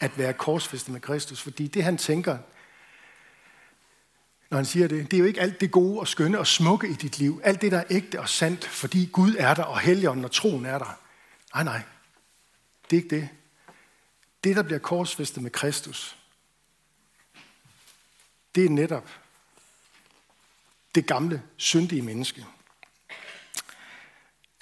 At 0.00 0.18
være 0.18 0.32
korsfæstet 0.32 0.92
med 0.92 1.00
Kristus. 1.00 1.40
Fordi 1.40 1.66
det 1.66 1.84
han 1.84 1.98
tænker, 1.98 2.38
når 4.52 4.56
han 4.56 4.66
siger 4.66 4.88
det, 4.88 5.10
det 5.10 5.16
er 5.16 5.18
jo 5.18 5.24
ikke 5.24 5.40
alt 5.40 5.60
det 5.60 5.70
gode 5.70 6.00
og 6.00 6.08
skønne 6.08 6.38
og 6.38 6.46
smukke 6.46 6.88
i 6.88 6.92
dit 6.92 7.18
liv. 7.18 7.40
Alt 7.44 7.60
det, 7.60 7.72
der 7.72 7.78
er 7.78 7.84
ægte 7.90 8.20
og 8.20 8.28
sandt, 8.28 8.64
fordi 8.64 9.08
Gud 9.12 9.34
er 9.38 9.54
der, 9.54 9.62
og 9.62 9.80
helligånden 9.80 10.24
og 10.24 10.32
troen 10.32 10.66
er 10.66 10.78
der. 10.78 10.98
Nej, 11.54 11.64
nej. 11.64 11.82
Det 12.90 12.96
er 12.96 13.02
ikke 13.02 13.16
det. 13.16 13.28
Det, 14.44 14.56
der 14.56 14.62
bliver 14.62 14.78
korsfæstet 14.78 15.42
med 15.42 15.50
Kristus, 15.50 16.16
det 18.54 18.64
er 18.64 18.70
netop 18.70 19.08
det 20.94 21.06
gamle, 21.06 21.42
syndige 21.56 22.02
menneske. 22.02 22.46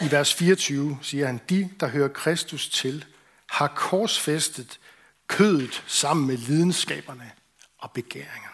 I 0.01 0.11
vers 0.11 0.35
24 0.35 0.99
siger 1.03 1.27
han, 1.27 1.41
de, 1.49 1.71
der 1.81 1.89
hører 1.89 2.09
Kristus 2.09 2.69
til, 2.69 3.05
har 3.47 3.69
korsfæstet 3.77 4.81
kødet 5.27 5.85
sammen 5.87 6.27
med 6.27 6.37
lidenskaberne 6.37 7.33
og 7.79 7.91
begæringer. 7.91 8.50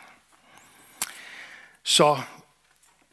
Så 1.89 2.21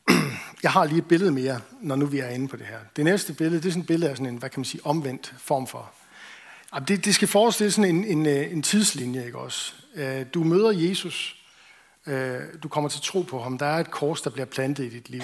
jeg 0.64 0.72
har 0.72 0.86
lige 0.86 0.98
et 0.98 1.08
billede 1.08 1.32
mere, 1.32 1.62
når 1.82 1.96
nu 1.96 2.06
vi 2.06 2.20
er 2.20 2.30
inde 2.30 2.48
på 2.48 2.58
det 2.58 2.66
her. 2.66 2.80
Det 2.96 3.06
næste 3.06 3.34
billede, 3.34 3.62
det 3.62 3.68
er 3.68 3.72
sådan 3.72 3.82
et 3.82 3.88
billede 3.88 4.12
af 4.12 4.18
sådan 4.18 4.34
en, 4.34 4.38
hvad 4.38 4.50
kan 4.50 4.60
man 4.60 4.66
sige, 4.66 4.86
omvendt 4.86 5.34
form 5.38 5.68
for. 5.68 5.92
Det, 6.88 7.06
det 7.06 7.16
skal 7.16 7.28
forestille 7.28 7.72
sådan 7.72 7.96
en, 7.96 8.06
en, 8.06 8.26
øh, 8.26 8.52
en 8.52 8.62
tidslinje, 8.64 9.26
ikke 9.26 9.38
også? 9.38 9.74
Øh, 9.96 10.26
du 10.34 10.44
møder 10.44 10.72
Jesus, 10.72 11.44
øh, 12.08 12.42
du 12.64 12.68
kommer 12.68 12.90
til 12.90 13.02
tro 13.02 13.22
på 13.22 13.42
ham, 13.44 13.58
der 13.58 13.66
er 13.66 13.80
et 13.80 13.92
kors, 13.92 14.22
der 14.22 14.30
bliver 14.30 14.46
plantet 14.46 14.84
i 14.84 14.90
dit 14.90 15.10
liv. 15.10 15.22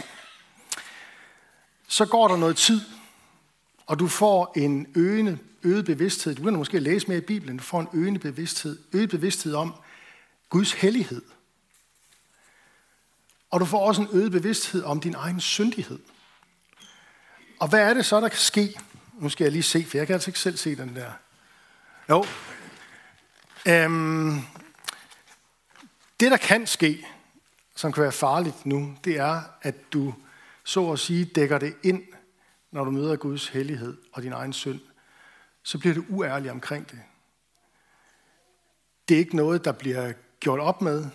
Så 1.88 2.06
går 2.06 2.28
der 2.28 2.38
noget 2.38 2.58
tid, 2.58 2.82
og 3.86 4.00
du 4.00 4.08
får 4.08 4.54
en 4.56 4.88
øgende, 4.96 5.38
øget 5.64 5.86
bevidsthed. 5.86 6.36
Du 6.36 6.44
kan 6.44 6.54
måske 6.54 6.80
læse 6.80 7.08
mere 7.08 7.18
i 7.18 7.22
Bibelen. 7.22 7.58
Du 7.58 7.64
får 7.64 7.80
en 7.82 7.88
øgende 7.94 8.20
bevidsthed, 8.20 8.80
øget 8.94 9.10
bevidsthed 9.10 9.54
om 9.54 9.74
Guds 10.50 10.74
hellighed. 10.74 11.22
Og 13.50 13.60
du 13.60 13.66
får 13.66 13.88
også 13.88 14.02
en 14.02 14.08
øget 14.12 14.32
bevidsthed 14.32 14.84
om 14.84 15.00
din 15.00 15.16
egen 15.16 15.40
syndighed. 15.40 16.00
Og 17.60 17.68
hvad 17.68 17.90
er 17.90 17.94
det 17.94 18.06
så, 18.06 18.22
der 18.22 18.30
kan 18.30 18.38
ske? 18.38 18.80
Nu 19.14 19.30
skal 19.30 19.46
jeg 19.46 19.52
lige 19.52 19.64
se, 19.64 19.86
for 19.86 19.98
jeg 19.98 20.08
kan 20.08 20.14
altså 20.14 20.30
ikke 20.30 20.40
selv 20.40 20.58
se 20.58 20.76
den 20.76 20.96
der. 20.96 21.12
Jo. 22.10 22.26
Øhm, 23.68 24.42
det, 26.20 26.32
der 26.32 26.38
kan 26.38 26.68
ske, 26.68 27.08
som 27.76 27.92
kan 27.92 28.04
være 28.04 28.12
farligt 28.12 28.66
nu, 28.66 28.96
det 29.04 29.18
er, 29.18 29.42
at 29.62 29.76
du 29.94 30.14
så 30.64 30.92
at 30.92 31.00
sige 31.00 31.26
dækker 31.26 31.58
det 31.58 31.76
ind, 31.84 32.04
når 32.72 32.84
du 32.84 32.92
møder 32.92 33.16
Guds 33.16 33.48
hellighed 33.48 33.98
og 34.14 34.24
din 34.24 34.34
egen 34.34 34.54
synd. 34.54 34.80
Så 35.64 35.78
bliver 35.78 35.96
du 35.96 36.04
uærlig 36.10 36.52
omkring 36.52 36.92
det. 36.92 37.00
Det 39.08 39.16
er 39.16 39.20
ikke 39.20 39.36
noget, 39.36 39.66
der 39.66 39.72
bliver 39.72 40.14
gjort 40.40 40.60
op 40.60 40.82
med. 40.82 41.10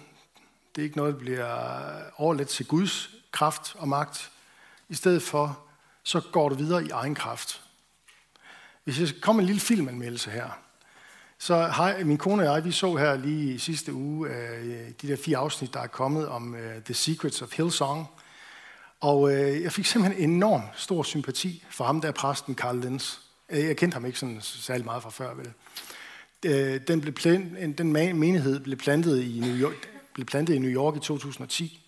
Det 0.75 0.83
er 0.83 0.85
ikke 0.85 0.97
noget, 0.97 1.14
der 1.14 1.21
bliver 1.21 1.57
overladt 2.16 2.49
til 2.49 2.66
Guds 2.66 3.11
kraft 3.33 3.76
og 3.78 3.88
magt. 3.88 4.31
I 4.88 4.95
stedet 4.95 5.23
for, 5.23 5.59
så 6.02 6.21
går 6.33 6.49
du 6.49 6.54
videre 6.54 6.85
i 6.85 6.90
egen 6.90 7.14
kraft. 7.14 7.61
Hvis 8.85 9.00
jeg 9.00 9.09
kommer 9.21 9.40
en 9.40 9.47
lille 9.47 9.61
filmanmeldelse 9.61 10.31
her, 10.31 10.50
så 11.38 11.57
har 11.57 12.04
min 12.04 12.19
kone 12.19 12.43
og 12.43 12.54
jeg, 12.54 12.64
vi 12.64 12.73
så 12.73 12.97
her 12.97 13.16
lige 13.16 13.54
i 13.54 13.59
sidste 13.59 13.93
uge 13.93 14.28
øh, 14.28 14.88
de 15.02 15.09
der 15.09 15.16
fire 15.16 15.38
afsnit, 15.38 15.75
der 15.75 15.81
er 15.81 15.87
kommet 15.87 16.28
om 16.28 16.54
uh, 16.54 16.83
The 16.85 16.95
Secrets 16.95 17.43
of 17.43 17.57
Hillsong. 17.57 18.07
Og 19.00 19.21
uh, 19.21 19.33
jeg 19.33 19.73
fik 19.73 19.85
simpelthen 19.85 20.31
enorm 20.31 20.62
stor 20.75 21.02
sympati 21.02 21.64
for 21.71 21.85
ham, 21.85 22.00
der 22.00 22.09
er 22.09 22.12
præsten 22.12 22.54
Carl 22.54 22.81
Lenz. 22.81 23.16
Øh, 23.50 23.64
jeg 23.64 23.76
kendte 23.76 23.95
ham 23.95 24.07
ikke 24.07 24.19
sådan 24.19 24.40
særlig 24.40 24.85
meget 24.85 25.02
fra 25.02 25.11
før, 25.11 25.35
vel. 25.35 25.52
Den, 26.88 27.00
blev 27.00 27.14
plant, 27.14 27.78
den 27.78 27.93
menighed 27.93 28.61
blev 28.61 28.78
plantet 28.78 29.23
i 29.23 29.40
New 29.40 29.57
York, 29.57 29.94
blev 30.14 30.26
plantet 30.26 30.54
i 30.54 30.59
New 30.59 30.71
York 30.71 30.97
i 30.97 31.00
2010. 31.00 31.80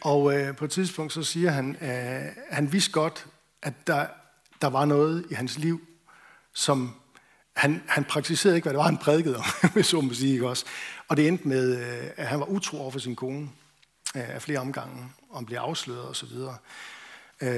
Og 0.00 0.38
øh, 0.38 0.56
på 0.56 0.64
et 0.64 0.70
tidspunkt 0.70 1.12
så 1.12 1.22
siger 1.22 1.50
han, 1.50 1.76
at 1.80 2.26
øh, 2.26 2.32
han 2.50 2.72
vidste 2.72 2.92
godt, 2.92 3.26
at 3.62 3.86
der, 3.86 4.06
der 4.60 4.66
var 4.66 4.84
noget 4.84 5.26
i 5.30 5.34
hans 5.34 5.58
liv, 5.58 5.80
som 6.54 6.94
han, 7.56 7.82
han 7.86 8.04
praktiserede 8.04 8.56
ikke, 8.56 8.64
hvad 8.64 8.72
det 8.72 8.78
var, 8.78 8.84
han 8.84 8.98
prædikede 8.98 9.36
om, 9.36 9.44
hvis 9.74 9.86
så 9.86 10.00
må 10.00 10.14
sige, 10.14 10.32
ikke 10.32 10.48
også? 10.48 10.64
Og 11.08 11.16
det 11.16 11.28
endte 11.28 11.48
med, 11.48 11.76
øh, 11.76 12.10
at 12.16 12.26
han 12.26 12.40
var 12.40 12.46
utro 12.46 12.80
over 12.80 12.90
for 12.90 12.98
sin 12.98 13.16
kone 13.16 13.48
øh, 14.16 14.34
af 14.34 14.42
flere 14.42 14.58
omgange, 14.58 15.04
og 15.30 15.38
han 15.38 15.46
blev 15.46 15.58
afsløret 15.58 16.08
osv. 16.08 16.28
Øh, 17.40 17.48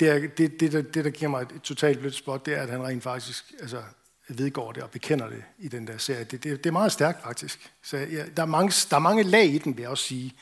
det, 0.00 0.08
er, 0.08 0.18
det, 0.18 0.60
det, 0.60 0.72
der, 0.72 0.82
det, 0.82 1.04
der 1.04 1.10
giver 1.10 1.30
mig 1.30 1.42
et 1.42 1.62
totalt 1.62 1.98
blødt 1.98 2.14
spot, 2.14 2.46
det 2.46 2.54
er, 2.54 2.62
at 2.62 2.70
han 2.70 2.82
rent 2.82 3.02
faktisk 3.02 3.52
altså, 3.60 3.82
vedgår 4.28 4.72
det 4.72 4.82
og 4.82 4.90
bekender 4.90 5.28
det 5.28 5.42
i 5.58 5.68
den 5.68 5.86
der 5.86 5.98
serie. 5.98 6.24
Det, 6.24 6.44
det, 6.44 6.64
det 6.64 6.66
er 6.66 6.72
meget 6.72 6.92
stærkt 6.92 7.22
faktisk. 7.22 7.72
Så 7.82 7.96
ja, 7.96 8.24
der, 8.36 8.42
er 8.42 8.46
mange, 8.46 8.72
der 8.90 8.96
er 8.96 9.00
mange 9.00 9.22
lag 9.22 9.44
i 9.44 9.58
den, 9.58 9.76
vil 9.76 9.82
jeg 9.82 9.90
også 9.90 10.04
sige. 10.04 10.34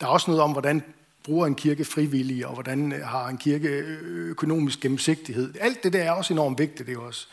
Der 0.00 0.06
er 0.06 0.10
også 0.10 0.30
noget 0.30 0.42
om, 0.42 0.52
hvordan 0.52 0.82
bruger 1.24 1.46
en 1.46 1.54
kirke 1.54 1.84
frivillige, 1.84 2.48
og 2.48 2.54
hvordan 2.54 2.92
øh, 2.92 3.06
har 3.06 3.28
en 3.28 3.38
kirke 3.38 3.68
øh, 3.68 4.28
økonomisk 4.30 4.80
gennemsigtighed. 4.80 5.54
Alt 5.60 5.82
det 5.82 5.92
der 5.92 6.02
er 6.02 6.12
også 6.12 6.34
enormt 6.34 6.58
vigtigt, 6.58 6.86
det 6.86 6.96
er 6.96 7.00
også. 7.00 7.28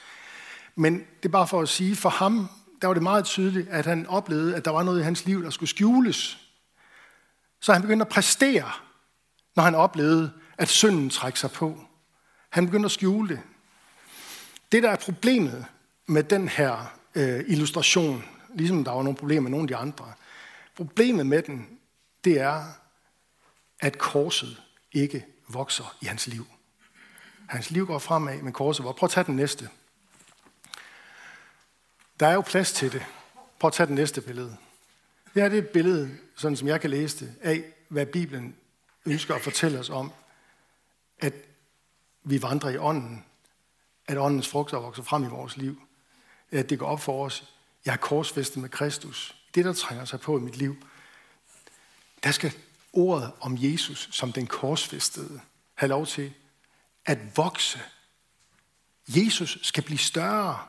Men 0.75 0.93
det 0.93 1.25
er 1.25 1.29
bare 1.29 1.47
for 1.47 1.61
at 1.61 1.69
sige, 1.69 1.95
for 1.95 2.09
ham, 2.09 2.49
der 2.81 2.87
var 2.87 2.93
det 2.93 3.03
meget 3.03 3.25
tydeligt, 3.25 3.69
at 3.69 3.85
han 3.85 4.07
oplevede, 4.07 4.55
at 4.55 4.65
der 4.65 4.71
var 4.71 4.83
noget 4.83 4.99
i 4.99 5.03
hans 5.03 5.25
liv, 5.25 5.43
der 5.43 5.49
skulle 5.49 5.69
skjules. 5.69 6.37
Så 7.61 7.73
han 7.73 7.81
begyndte 7.81 8.03
at 8.03 8.09
præstere, 8.09 8.71
når 9.55 9.63
han 9.63 9.75
oplevede, 9.75 10.31
at 10.57 10.67
synden 10.67 11.09
trækker 11.09 11.37
sig 11.37 11.51
på. 11.51 11.79
Han 12.49 12.65
begyndte 12.65 12.85
at 12.85 12.91
skjule 12.91 13.29
det. 13.29 13.39
Det, 14.71 14.83
der 14.83 14.89
er 14.89 14.95
problemet 14.95 15.65
med 16.05 16.23
den 16.23 16.47
her 16.47 16.97
øh, 17.15 17.43
illustration, 17.47 18.23
ligesom 18.53 18.83
der 18.83 18.91
var 18.91 19.03
nogle 19.03 19.17
problemer 19.17 19.41
med 19.41 19.51
nogle 19.51 19.63
af 19.63 19.67
de 19.67 19.75
andre, 19.75 20.13
problemet 20.75 21.25
med 21.25 21.41
den, 21.41 21.79
det 22.23 22.39
er, 22.39 22.63
at 23.79 23.97
korset 23.97 24.61
ikke 24.91 25.25
vokser 25.47 25.95
i 26.01 26.05
hans 26.05 26.27
liv. 26.27 26.45
Hans 27.47 27.71
liv 27.71 27.85
går 27.85 27.99
fremad, 27.99 28.41
men 28.41 28.53
korset 28.53 28.85
vokser. 28.85 28.99
Prøv 28.99 29.07
at 29.07 29.11
tage 29.11 29.23
den 29.23 29.35
næste. 29.35 29.69
Der 32.19 32.27
er 32.27 32.33
jo 32.33 32.41
plads 32.41 32.73
til 32.73 32.91
det. 32.91 33.05
Prøv 33.59 33.67
at 33.67 33.73
tage 33.73 33.87
den 33.87 33.95
næste 33.95 34.21
billede. 34.21 34.57
Det 35.33 35.41
her 35.41 35.49
det 35.49 35.57
er 35.57 35.61
et 35.61 35.69
billede, 35.69 36.17
sådan 36.35 36.57
som 36.57 36.67
jeg 36.67 36.81
kan 36.81 36.89
læse 36.89 37.25
det, 37.25 37.35
af 37.41 37.63
hvad 37.87 38.05
Bibelen 38.05 38.55
ønsker 39.05 39.35
at 39.35 39.41
fortælle 39.41 39.79
os 39.79 39.89
om, 39.89 40.11
at 41.19 41.33
vi 42.23 42.41
vandrer 42.41 42.69
i 42.69 42.77
ånden, 42.77 43.25
at 44.07 44.17
åndens 44.17 44.47
frugter 44.47 44.77
vokser 44.77 45.03
frem 45.03 45.23
i 45.23 45.27
vores 45.27 45.57
liv, 45.57 45.81
at 46.59 46.69
det 46.69 46.79
går 46.79 46.85
op 46.85 47.01
for 47.01 47.25
os, 47.25 47.43
jeg 47.85 47.93
er 47.93 47.97
korsfæstet 47.97 48.57
med 48.57 48.69
Kristus. 48.69 49.35
Det, 49.55 49.65
der 49.65 49.73
trænger 49.73 50.05
sig 50.05 50.19
på 50.19 50.37
i 50.37 50.41
mit 50.41 50.57
liv, 50.57 50.75
der 52.23 52.31
skal 52.31 52.53
ordet 52.93 53.31
om 53.41 53.55
Jesus 53.59 54.09
som 54.11 54.31
den 54.31 54.47
korsfæstede 54.47 55.41
have 55.75 55.89
lov 55.89 56.05
til 56.05 56.33
at 57.05 57.37
vokse. 57.37 57.79
Jesus 59.07 59.59
skal 59.61 59.83
blive 59.83 59.97
større. 59.97 60.59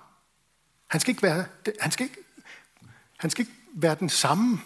Han 0.87 1.01
skal 1.01 1.11
ikke 1.11 1.23
være, 1.23 1.45
han 1.81 1.91
skal 1.91 2.05
ikke, 2.05 2.17
han 3.17 3.31
skal 3.31 3.43
ikke 3.43 3.57
være 3.75 3.97
den 4.01 4.09
samme. 4.09 4.61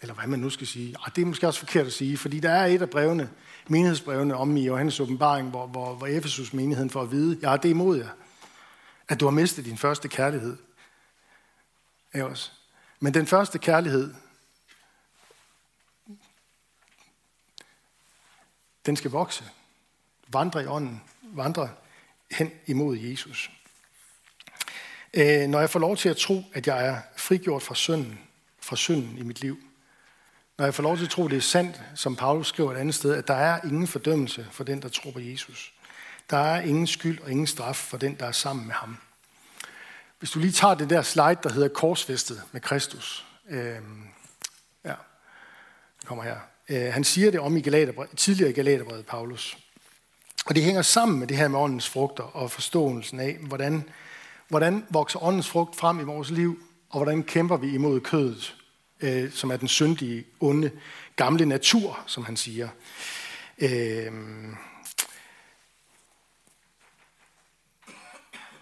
Eller 0.00 0.14
hvad 0.14 0.26
man 0.26 0.38
nu 0.38 0.50
skal 0.50 0.66
sige. 0.66 0.96
Arh, 1.00 1.12
det 1.16 1.22
er 1.22 1.26
måske 1.26 1.46
også 1.46 1.60
forkert 1.60 1.86
at 1.86 1.92
sige, 1.92 2.18
fordi 2.18 2.40
der 2.40 2.50
er 2.50 2.66
et 2.66 2.82
af 2.82 2.90
brevene, 2.90 3.30
menighedsbrevene 3.68 4.36
om 4.36 4.56
i 4.56 4.64
Johannes 4.64 5.00
åbenbaring, 5.00 5.50
hvor, 5.50 5.66
hvor, 5.66 5.94
hvor 5.94 6.06
Efesus 6.06 6.52
menigheden 6.52 6.90
får 6.90 7.02
at 7.02 7.10
vide, 7.10 7.38
ja, 7.42 7.56
det 7.56 7.64
er 7.64 7.70
imod 7.70 7.98
jer. 7.98 8.08
At 9.08 9.20
du 9.20 9.24
har 9.24 9.30
mistet 9.30 9.64
din 9.64 9.78
første 9.78 10.08
kærlighed. 10.08 10.56
Ellers. 12.12 12.30
også. 12.30 12.50
Men 13.00 13.14
den 13.14 13.26
første 13.26 13.58
kærlighed, 13.58 14.14
den 18.86 18.96
skal 18.96 19.10
vokse. 19.10 19.44
Vandre 20.28 20.62
i 20.62 20.66
ånden. 20.66 21.02
Vandre 21.22 21.70
hen 22.30 22.50
imod 22.66 22.96
Jesus. 22.96 23.50
Øh, 25.14 25.48
når 25.48 25.60
jeg 25.60 25.70
får 25.70 25.80
lov 25.80 25.96
til 25.96 26.08
at 26.08 26.16
tro, 26.16 26.42
at 26.52 26.66
jeg 26.66 26.86
er 26.86 27.00
frigjort 27.16 27.62
fra 27.62 27.74
synden, 27.74 28.20
fra 28.60 28.76
synden 28.76 29.18
i 29.18 29.22
mit 29.22 29.40
liv, 29.40 29.58
når 30.58 30.64
jeg 30.64 30.74
får 30.74 30.82
lov 30.82 30.96
til 30.96 31.04
at 31.04 31.10
tro, 31.10 31.24
at 31.24 31.30
det 31.30 31.36
er 31.36 31.40
sandt, 31.40 31.82
som 31.94 32.16
Paulus 32.16 32.48
skriver 32.48 32.72
et 32.72 32.76
andet 32.76 32.94
sted, 32.94 33.14
at 33.14 33.28
der 33.28 33.34
er 33.34 33.60
ingen 33.64 33.86
fordømmelse 33.86 34.46
for 34.50 34.64
den, 34.64 34.82
der 34.82 34.88
tror 34.88 35.10
på 35.10 35.20
Jesus. 35.20 35.74
Der 36.30 36.36
er 36.36 36.60
ingen 36.60 36.86
skyld 36.86 37.20
og 37.20 37.30
ingen 37.30 37.46
straf 37.46 37.76
for 37.76 37.96
den, 37.96 38.14
der 38.14 38.26
er 38.26 38.32
sammen 38.32 38.66
med 38.66 38.74
ham. 38.74 38.96
Hvis 40.18 40.30
du 40.30 40.38
lige 40.38 40.52
tager 40.52 40.74
det 40.74 40.90
der 40.90 41.02
slide, 41.02 41.36
der 41.42 41.52
hedder 41.52 41.68
korsfæstet 41.68 42.42
med 42.52 42.60
Kristus. 42.60 43.26
Øh, 43.48 43.76
ja, 44.84 44.94
kommer 46.04 46.24
her. 46.24 46.36
Øh, 46.68 46.92
han 46.92 47.04
siger 47.04 47.30
det 47.30 47.40
om 47.40 47.56
i 47.56 47.60
Galaterbrevet, 47.60 48.16
tidligere 48.16 48.50
i 48.50 48.54
Galaterbrevet, 48.54 49.06
Paulus. 49.06 49.58
Og 50.46 50.54
det 50.54 50.62
hænger 50.62 50.82
sammen 50.82 51.18
med 51.18 51.26
det 51.26 51.36
her 51.36 51.48
med 51.48 51.58
åndens 51.58 51.88
frugter 51.88 52.24
og 52.24 52.50
forståelsen 52.50 53.20
af, 53.20 53.36
hvordan, 53.40 53.88
hvordan 54.48 54.86
vokser 54.90 55.22
åndens 55.22 55.48
frugt 55.48 55.76
frem 55.76 56.00
i 56.00 56.02
vores 56.02 56.30
liv, 56.30 56.62
og 56.90 56.98
hvordan 56.98 57.22
kæmper 57.22 57.56
vi 57.56 57.74
imod 57.74 58.00
kødet, 58.00 58.56
øh, 59.00 59.32
som 59.32 59.50
er 59.50 59.56
den 59.56 59.68
syndige, 59.68 60.24
onde, 60.40 60.70
gamle 61.16 61.46
natur, 61.46 62.00
som 62.06 62.24
han 62.24 62.36
siger. 62.36 62.68
Øh, 63.58 64.12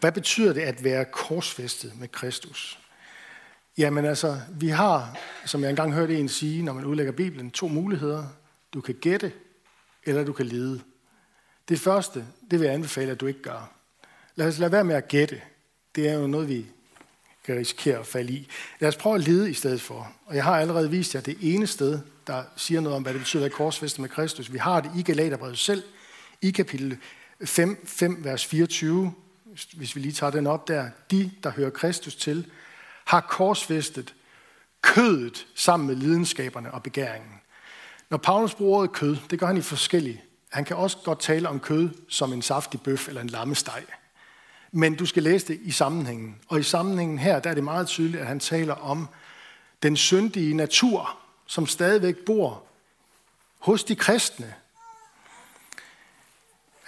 hvad 0.00 0.12
betyder 0.12 0.52
det 0.52 0.61
at 0.61 0.85
være 0.85 1.04
korsfæstet 1.04 1.92
med 2.00 2.09
Kristus? 2.09 2.78
Jamen 3.78 4.04
altså, 4.04 4.40
vi 4.50 4.69
har, 4.69 5.19
som 5.47 5.62
jeg 5.62 5.71
engang 5.71 5.92
hørte 5.92 6.19
en 6.19 6.28
sige, 6.28 6.62
når 6.62 6.73
man 6.73 6.85
udlægger 6.85 7.12
Bibelen, 7.12 7.50
to 7.50 7.69
muligheder. 7.69 8.25
Du 8.75 8.80
kan 8.80 8.95
gætte, 8.95 9.33
eller 10.04 10.25
du 10.25 10.33
kan 10.33 10.47
lede. 10.47 10.80
Det 11.69 11.80
første, 11.80 12.26
det 12.50 12.61
vil 12.61 12.66
jeg 12.66 12.75
anbefale, 12.75 13.12
at 13.12 13.21
du 13.21 13.26
ikke 13.26 13.42
gør. 13.42 13.73
Lad 14.35 14.47
os 14.49 14.59
lade 14.59 14.73
være 14.73 14.85
med 14.85 14.95
at 14.95 15.09
gætte. 15.09 15.40
Det 15.95 16.09
er 16.09 16.14
jo 16.14 16.26
noget, 16.26 16.49
vi 16.49 16.66
kan 17.45 17.57
risikere 17.57 17.99
at 17.99 18.07
falde 18.07 18.33
i. 18.33 18.49
Lad 18.80 18.88
os 18.88 18.97
prøve 18.97 19.14
at 19.14 19.28
lede 19.28 19.50
i 19.50 19.54
stedet 19.54 19.80
for. 19.80 20.12
Og 20.26 20.37
jeg 20.37 20.45
har 20.45 20.61
allerede 20.61 20.90
vist 20.90 21.14
jer 21.14 21.21
det 21.21 21.37
ene 21.40 21.66
sted, 21.66 21.99
der 22.26 22.42
siger 22.57 22.80
noget 22.80 22.97
om, 22.97 23.02
hvad 23.02 23.12
det 23.12 23.21
betyder 23.21 23.45
at 23.45 23.52
korsfæste 23.52 24.00
med 24.00 24.09
Kristus. 24.09 24.52
Vi 24.52 24.59
har 24.59 24.80
det 24.80 24.90
i 24.97 25.02
Galaterbrevet 25.02 25.59
selv, 25.59 25.83
i 26.42 26.50
kapitel 26.50 26.99
5, 27.45 27.87
5, 27.87 28.25
vers 28.25 28.47
24, 28.47 29.12
hvis 29.73 29.97
vi 29.97 30.00
lige 30.00 30.12
tager 30.12 30.30
den 30.30 30.47
op 30.47 30.69
der. 30.69 30.90
De, 31.11 31.30
der 31.42 31.50
hører 31.50 31.71
Kristus 31.71 32.16
til, 32.16 32.50
har 33.04 33.21
korsfæstet 33.21 34.14
kødet 34.83 35.47
sammen 35.54 35.87
med 35.87 35.97
lidenskaberne 35.97 36.75
og 36.75 36.83
begæringen. 36.83 37.40
Når 38.11 38.19
Paulus 38.19 38.54
bruger 38.54 38.78
ordet 38.78 38.92
kød, 38.92 39.16
det 39.30 39.38
gør 39.38 39.47
han 39.47 39.57
i 39.57 39.61
forskellige. 39.62 40.23
Han 40.50 40.64
kan 40.64 40.76
også 40.76 40.97
godt 41.04 41.21
tale 41.21 41.49
om 41.49 41.61
kød 41.61 41.90
som 42.09 42.33
en 42.33 42.42
saftig 42.42 42.80
bøf 42.80 43.09
eller 43.09 43.21
en 43.21 43.28
lammesteg. 43.28 43.85
Men 44.73 44.95
du 44.95 45.07
skal 45.07 45.23
læse 45.23 45.47
det 45.49 45.61
i 45.62 45.71
sammenhængen. 45.71 46.37
Og 46.49 46.61
i 46.61 46.62
sammenhængen 46.62 47.19
her, 47.19 47.40
der 47.40 47.50
er 47.50 47.54
det 47.54 47.64
meget 47.64 47.87
tydeligt, 47.87 48.21
at 48.21 48.26
han 48.26 48.40
taler 48.40 48.75
om 48.75 49.09
den 49.83 49.97
syndige 49.97 50.54
natur, 50.54 51.19
som 51.47 51.66
stadigvæk 51.66 52.16
bor 52.16 52.62
hos 53.59 53.85
de 53.85 53.97
kristne. 53.97 54.54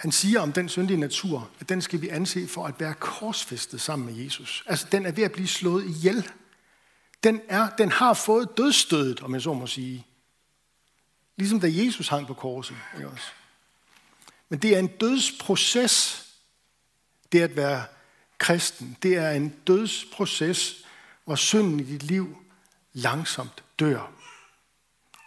Han 0.03 0.13
siger 0.13 0.41
om 0.41 0.53
den 0.53 0.69
syndige 0.69 0.97
natur, 0.97 1.51
at 1.61 1.69
den 1.69 1.83
skal 1.83 2.01
vi 2.01 2.09
anse 2.09 2.49
for 2.49 2.67
at 2.67 2.81
være 2.81 2.95
korsfæstet 2.95 3.81
sammen 3.81 4.07
med 4.07 4.25
Jesus. 4.25 4.65
Altså, 4.67 4.87
den 4.93 5.07
er 5.07 5.13
ved 5.13 5.25
at 5.25 5.33
blive 5.33 5.49
slået 5.49 5.85
ihjel. 5.85 6.31
Den, 7.25 7.41
er, 7.49 7.69
den 7.79 7.91
har 7.91 8.15
fået 8.15 8.49
dødstødet, 8.57 9.21
om 9.21 9.35
jeg 9.35 9.43
så 9.43 9.53
må 9.53 9.67
sige. 9.67 10.07
Ligesom 11.37 11.61
da 11.61 11.69
Jesus 11.71 12.09
hang 12.09 12.27
på 12.27 12.35
korset. 12.35 12.77
Ikke 12.97 13.09
også? 13.09 13.25
Men 14.49 14.59
det 14.59 14.75
er 14.75 14.79
en 14.79 14.87
dødsproces, 14.87 16.27
det 17.33 17.41
at 17.41 17.57
være 17.57 17.85
kristen. 18.38 18.97
Det 19.03 19.17
er 19.17 19.31
en 19.31 19.55
dødsproces, 19.67 20.85
hvor 21.25 21.35
synden 21.35 21.81
i 21.81 21.85
dit 21.85 22.03
liv 22.03 22.37
langsomt 22.93 23.65
dør. 23.79 24.11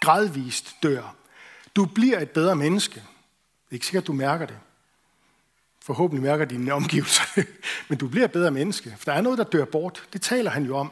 Gradvist 0.02 0.76
dør. 0.84 1.16
Du 1.76 1.86
bliver 1.86 2.20
et 2.20 2.30
bedre 2.30 2.56
menneske. 2.56 2.96
Det 2.96 3.72
er 3.72 3.74
ikke 3.74 3.86
sikkert, 3.86 4.08
du 4.08 4.14
mærker 4.14 4.46
det. 4.46 4.60
Forhåbentlig 5.86 6.24
mærker 6.24 6.45
dine 6.45 6.74
omgivelser 6.74 7.24
Men 7.89 7.98
du 7.98 8.08
bliver 8.08 8.28
bedre 8.28 8.52
menneske. 8.52 8.95
For 8.98 9.06
der 9.06 9.17
er 9.17 9.21
noget, 9.21 9.38
der 9.38 9.43
dør 9.43 9.65
bort. 9.65 10.04
Det 10.13 10.21
taler 10.21 10.52
han 10.52 10.65
jo 10.65 10.78
om. 10.78 10.91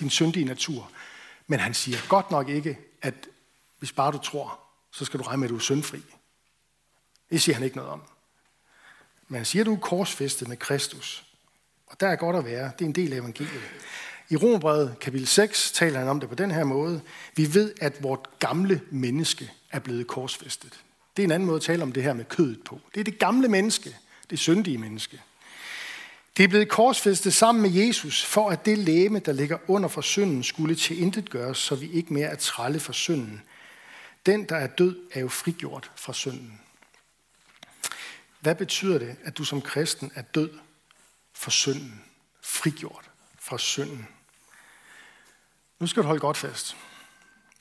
Din 0.00 0.10
syndige 0.10 0.44
natur. 0.44 0.90
Men 1.46 1.60
han 1.60 1.74
siger 1.74 1.98
godt 2.08 2.30
nok 2.30 2.48
ikke, 2.48 2.78
at 3.02 3.14
hvis 3.78 3.92
bare 3.92 4.12
du 4.12 4.18
tror, 4.18 4.60
så 4.92 5.04
skal 5.04 5.20
du 5.20 5.24
regne 5.24 5.40
med, 5.40 5.48
at 5.48 5.50
du 5.50 5.56
er 5.56 5.60
syndfri. 5.60 6.02
Det 7.30 7.42
siger 7.42 7.54
han 7.54 7.64
ikke 7.64 7.76
noget 7.76 7.92
om. 7.92 8.02
Men 9.28 9.36
han 9.36 9.44
siger, 9.44 9.62
at 9.62 9.66
du 9.66 9.74
er 9.74 9.78
korsfæstet 9.78 10.48
med 10.48 10.56
Kristus. 10.56 11.24
Og 11.86 12.00
der 12.00 12.08
er 12.08 12.16
godt 12.16 12.36
at 12.36 12.44
være. 12.44 12.70
Det 12.78 12.84
er 12.84 12.88
en 12.88 12.94
del 12.94 13.12
af 13.12 13.16
evangeliet. 13.16 13.62
I 14.30 14.36
Romerbrevet 14.36 14.96
kapitel 15.00 15.26
6 15.26 15.72
taler 15.72 15.98
han 15.98 16.08
om 16.08 16.20
det 16.20 16.28
på 16.28 16.34
den 16.34 16.50
her 16.50 16.64
måde. 16.64 17.00
Vi 17.36 17.54
ved, 17.54 17.74
at 17.80 18.02
vort 18.02 18.38
gamle 18.38 18.80
menneske 18.90 19.52
er 19.70 19.78
blevet 19.78 20.06
korsfæstet. 20.06 20.80
Det 21.16 21.22
er 21.22 21.24
en 21.24 21.32
anden 21.32 21.46
måde 21.46 21.56
at 21.56 21.62
tale 21.62 21.82
om 21.82 21.92
det 21.92 22.02
her 22.02 22.12
med 22.12 22.24
kødet 22.24 22.64
på. 22.64 22.80
Det 22.94 23.00
er 23.00 23.04
det 23.04 23.18
gamle 23.18 23.48
menneske, 23.48 23.96
det 24.32 24.40
syndige 24.40 24.78
menneske. 24.78 25.20
Det 26.36 26.44
er 26.44 26.48
blevet 26.48 26.68
korsfæstet 26.68 27.34
sammen 27.34 27.62
med 27.62 27.70
Jesus, 27.70 28.24
for 28.24 28.50
at 28.50 28.66
det 28.66 28.78
læme, 28.78 29.18
der 29.18 29.32
ligger 29.32 29.58
under 29.68 29.88
for 29.88 30.00
synden, 30.00 30.42
skulle 30.42 30.74
til 30.74 31.02
intet 31.02 31.30
gøres, 31.30 31.58
så 31.58 31.74
vi 31.74 31.90
ikke 31.90 32.14
mere 32.14 32.28
er 32.28 32.36
trælle 32.36 32.80
for 32.80 32.92
synden. 32.92 33.42
Den, 34.26 34.44
der 34.44 34.56
er 34.56 34.66
død, 34.66 34.96
er 35.12 35.20
jo 35.20 35.28
frigjort 35.28 35.90
fra 35.96 36.12
synden. 36.12 36.60
Hvad 38.40 38.54
betyder 38.54 38.98
det, 38.98 39.16
at 39.24 39.38
du 39.38 39.44
som 39.44 39.60
kristen 39.60 40.12
er 40.14 40.22
død 40.22 40.50
for 41.32 41.50
synden? 41.50 42.02
Frigjort 42.42 43.10
fra 43.40 43.58
synden. 43.58 44.08
Nu 45.80 45.86
skal 45.86 46.02
du 46.02 46.06
holde 46.06 46.20
godt 46.20 46.36
fast 46.36 46.76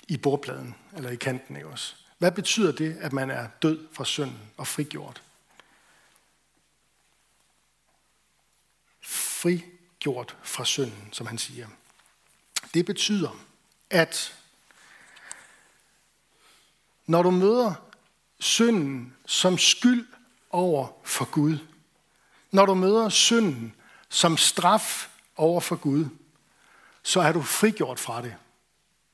i 0.08 0.18
bordpladen, 0.18 0.76
eller 0.98 1.10
i 1.10 1.16
kanten, 1.16 1.56
ikke 1.56 1.68
også? 1.68 1.96
Hvad 2.18 2.32
betyder 2.32 2.72
det, 2.72 2.98
at 3.00 3.14
man 3.14 3.30
er 3.30 3.48
død 3.62 3.80
fra 3.92 4.06
synden 4.06 4.40
og 4.58 4.68
frigjort? 4.68 5.22
Frigjort 9.42 10.38
fra 10.44 10.66
synden, 10.66 11.10
som 11.12 11.28
han 11.28 11.38
siger. 11.38 11.68
Det 12.74 12.86
betyder, 12.86 13.46
at 13.90 14.38
når 17.06 17.24
du 17.24 17.32
møder 17.32 17.74
synden 18.40 19.16
som 19.26 19.58
skyld 19.58 20.08
over 20.50 20.88
for 21.04 21.26
Gud. 21.26 21.58
Når 22.52 22.66
du 22.66 22.74
møder 22.74 23.10
synden 23.10 23.76
som 24.10 24.38
straf 24.38 25.10
over 25.36 25.62
for 25.62 25.76
Gud, 25.76 26.06
så 27.04 27.22
er 27.22 27.32
du 27.32 27.42
frigjort 27.42 28.00
fra 28.00 28.22
det. 28.22 28.36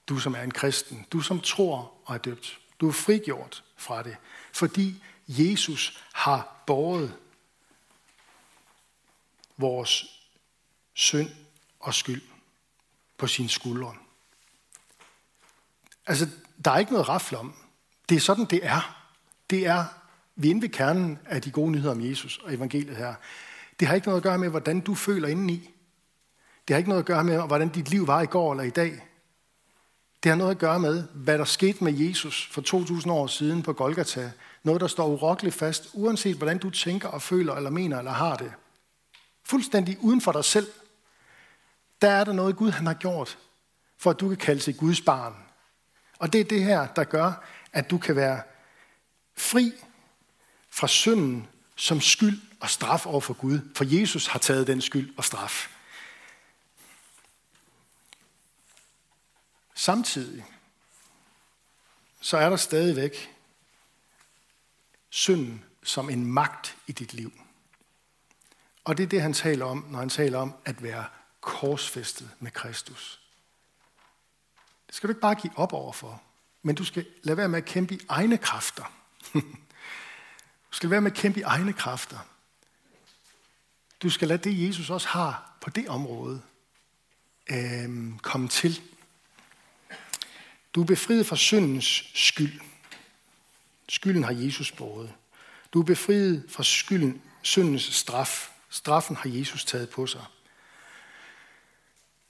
Du 0.09 0.19
som 0.19 0.35
er 0.35 0.41
en 0.41 0.51
kristen, 0.51 1.05
du 1.11 1.21
som 1.21 1.39
tror 1.39 1.93
og 2.05 2.15
er 2.15 2.19
døbt. 2.19 2.59
Du 2.81 2.87
er 2.87 2.93
frigjort 2.93 3.63
fra 3.75 4.03
det, 4.03 4.17
fordi 4.53 5.03
Jesus 5.27 6.03
har 6.13 6.63
båret 6.65 7.15
vores 9.57 10.16
synd 10.97 11.29
og 11.79 11.93
skyld 11.93 12.21
på 13.17 13.27
sine 13.27 13.49
skuldre. 13.49 13.95
Altså, 16.07 16.29
der 16.65 16.71
er 16.71 16.77
ikke 16.77 16.91
noget 16.91 17.09
rafle 17.09 17.37
om. 17.37 17.53
Det 18.09 18.15
er 18.15 18.19
sådan, 18.19 18.45
det 18.45 18.65
er. 18.65 19.03
Det 19.49 19.67
er 19.67 19.85
vi 20.39 20.47
er 20.47 20.51
inde 20.51 20.61
ved 20.61 20.69
kernen 20.69 21.19
af 21.25 21.41
de 21.41 21.51
gode 21.51 21.71
nyheder 21.71 21.91
om 21.91 22.09
Jesus 22.09 22.37
og 22.37 22.53
evangeliet 22.53 22.97
her. 22.97 23.13
Det 23.79 23.87
har 23.87 23.95
ikke 23.95 24.07
noget 24.07 24.19
at 24.19 24.23
gøre 24.23 24.37
med, 24.37 24.49
hvordan 24.49 24.79
du 24.79 24.95
føler 24.95 25.27
indeni. 25.27 25.69
Det 26.67 26.73
har 26.73 26.77
ikke 26.77 26.89
noget 26.89 27.01
at 27.01 27.05
gøre 27.05 27.23
med, 27.23 27.47
hvordan 27.47 27.69
dit 27.69 27.89
liv 27.89 28.07
var 28.07 28.21
i 28.21 28.25
går 28.25 28.51
eller 28.51 28.63
i 28.63 28.69
dag. 28.69 29.03
Det 30.23 30.29
har 30.29 30.37
noget 30.37 30.51
at 30.51 30.57
gøre 30.57 30.79
med, 30.79 31.03
hvad 31.13 31.37
der 31.37 31.45
skete 31.45 31.83
med 31.83 31.93
Jesus 31.93 32.49
for 32.51 32.61
2000 32.61 33.13
år 33.13 33.27
siden 33.27 33.63
på 33.63 33.73
Golgata. 33.73 34.31
Noget, 34.63 34.81
der 34.81 34.87
står 34.87 35.07
urokkeligt 35.07 35.55
fast, 35.55 35.89
uanset 35.93 36.37
hvordan 36.37 36.57
du 36.57 36.69
tænker 36.69 37.07
og 37.07 37.21
føler 37.21 37.55
eller 37.55 37.69
mener 37.69 37.97
eller 37.97 38.11
har 38.11 38.35
det. 38.35 38.51
Fuldstændig 39.43 39.97
uden 40.01 40.21
for 40.21 40.31
dig 40.31 40.45
selv. 40.45 40.67
Der 42.01 42.09
er 42.09 42.23
der 42.23 42.33
noget, 42.33 42.55
Gud 42.55 42.71
han 42.71 42.85
har 42.85 42.93
gjort, 42.93 43.37
for 43.97 44.09
at 44.09 44.19
du 44.19 44.27
kan 44.27 44.37
kalde 44.37 44.61
sig 44.61 44.77
Guds 44.77 45.01
barn. 45.01 45.35
Og 46.19 46.33
det 46.33 46.41
er 46.41 46.45
det 46.45 46.63
her, 46.63 46.87
der 46.87 47.03
gør, 47.03 47.43
at 47.73 47.89
du 47.89 47.97
kan 47.97 48.15
være 48.15 48.41
fri 49.37 49.71
fra 50.69 50.87
synden 50.87 51.47
som 51.75 52.01
skyld 52.01 52.41
og 52.59 52.69
straf 52.69 53.05
over 53.05 53.21
for 53.21 53.33
Gud, 53.33 53.59
for 53.75 53.85
Jesus 53.99 54.27
har 54.27 54.39
taget 54.39 54.67
den 54.67 54.81
skyld 54.81 55.13
og 55.17 55.23
straf. 55.23 55.69
Samtidig 59.75 60.45
så 62.21 62.37
er 62.37 62.49
der 62.49 62.57
stadigvæk 62.57 63.35
synden 65.09 65.63
som 65.83 66.09
en 66.09 66.25
magt 66.25 66.77
i 66.87 66.91
dit 66.91 67.13
liv. 67.13 67.31
Og 68.83 68.97
det 68.97 69.03
er 69.03 69.07
det, 69.07 69.21
han 69.21 69.33
taler 69.33 69.65
om, 69.65 69.85
når 69.89 69.99
han 69.99 70.09
taler 70.09 70.39
om 70.39 70.53
at 70.65 70.83
være 70.83 71.05
korsfæstet 71.47 72.29
med 72.39 72.51
Kristus. 72.51 73.19
Det 74.87 74.95
skal 74.95 75.07
du 75.07 75.11
ikke 75.11 75.21
bare 75.21 75.35
give 75.35 75.53
op 75.57 75.73
overfor, 75.73 76.21
men 76.61 76.75
du 76.75 76.85
skal 76.85 77.05
lade 77.23 77.37
være 77.37 77.49
med 77.49 77.57
at 77.57 77.65
kæmpe 77.65 77.95
i 77.95 77.99
egne 78.09 78.37
kræfter. 78.37 78.93
du 80.69 80.71
skal 80.71 80.87
lade 80.87 80.91
være 80.91 81.01
med 81.01 81.11
at 81.11 81.17
kæmpe 81.17 81.39
i 81.39 81.43
egne 81.43 81.73
kræfter. 81.73 82.19
Du 84.01 84.09
skal 84.09 84.27
lade 84.27 84.49
det, 84.49 84.67
Jesus 84.67 84.89
også 84.89 85.07
har 85.07 85.57
på 85.61 85.69
det 85.69 85.87
område, 85.87 86.41
øh, 87.49 88.19
komme 88.21 88.47
til. 88.47 88.81
Du 90.75 90.81
er 90.81 90.85
befriet 90.85 91.25
fra 91.25 91.35
syndens 91.35 92.11
skyld. 92.13 92.61
Skylden 93.89 94.23
har 94.23 94.33
Jesus 94.33 94.71
båret. 94.71 95.13
Du 95.73 95.79
er 95.79 95.85
befriet 95.85 96.45
fra 96.49 96.63
skylden, 96.63 97.21
syndens 97.41 97.83
straf. 97.83 98.49
Straffen 98.69 99.15
har 99.15 99.29
Jesus 99.29 99.65
taget 99.65 99.89
på 99.89 100.07
sig. 100.07 100.25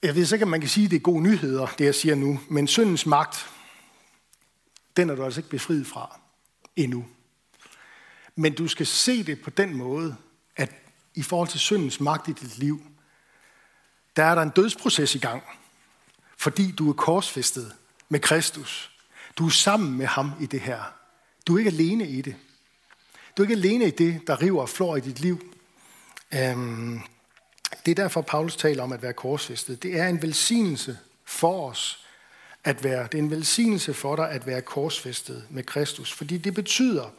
Jeg 0.03 0.15
ved 0.15 0.33
ikke, 0.33 0.45
man 0.45 0.59
kan 0.59 0.69
sige, 0.69 0.85
at 0.85 0.91
det 0.91 0.97
er 0.97 1.01
gode 1.01 1.23
nyheder, 1.23 1.67
det 1.77 1.85
jeg 1.85 1.95
siger 1.95 2.15
nu, 2.15 2.39
men 2.49 2.67
syndens 2.67 3.05
magt, 3.05 3.49
den 4.97 5.09
er 5.09 5.15
du 5.15 5.23
altså 5.23 5.39
ikke 5.39 5.49
befriet 5.49 5.87
fra 5.87 6.19
endnu. 6.75 7.05
Men 8.35 8.53
du 8.53 8.67
skal 8.67 8.85
se 8.85 9.23
det 9.23 9.41
på 9.41 9.49
den 9.49 9.73
måde, 9.73 10.15
at 10.55 10.71
i 11.15 11.23
forhold 11.23 11.49
til 11.49 11.59
syndens 11.59 11.99
magt 11.99 12.27
i 12.27 12.31
dit 12.31 12.57
liv, 12.57 12.81
der 14.15 14.23
er 14.23 14.35
der 14.35 14.41
en 14.41 14.49
dødsproces 14.49 15.15
i 15.15 15.19
gang, 15.19 15.43
fordi 16.37 16.71
du 16.71 16.89
er 16.89 16.93
korsfæstet 16.93 17.75
med 18.09 18.19
Kristus. 18.19 18.91
Du 19.37 19.45
er 19.45 19.49
sammen 19.49 19.97
med 19.97 20.05
ham 20.05 20.31
i 20.41 20.45
det 20.45 20.59
her. 20.59 20.83
Du 21.47 21.55
er 21.55 21.57
ikke 21.57 21.71
alene 21.71 22.09
i 22.09 22.21
det. 22.21 22.35
Du 23.37 23.43
er 23.43 23.49
ikke 23.49 23.67
alene 23.67 23.87
i 23.87 23.91
det, 23.91 24.21
der 24.27 24.41
river 24.41 24.61
og 24.61 24.69
flår 24.69 24.95
i 24.95 24.99
dit 24.99 25.19
liv. 25.19 25.55
Øhm, 26.33 27.01
det 27.85 27.91
er 27.91 27.95
derfor, 27.95 28.21
Paulus 28.21 28.55
taler 28.55 28.83
om 28.83 28.91
at 28.91 29.01
være 29.01 29.13
korsfæstet. 29.13 29.83
Det 29.83 29.99
er 29.99 30.07
en 30.07 30.21
velsignelse 30.21 30.97
for 31.25 31.69
os 31.69 32.05
at 32.63 32.83
være. 32.83 33.03
Det 33.03 33.13
er 33.13 33.23
en 33.23 33.31
velsignelse 33.31 33.93
for 33.93 34.15
dig 34.15 34.29
at 34.29 34.47
være 34.47 34.61
korsfæstet 34.61 35.43
med 35.49 35.63
Kristus. 35.63 36.13
Fordi 36.13 36.37
det 36.37 36.53
betyder, 36.53 37.09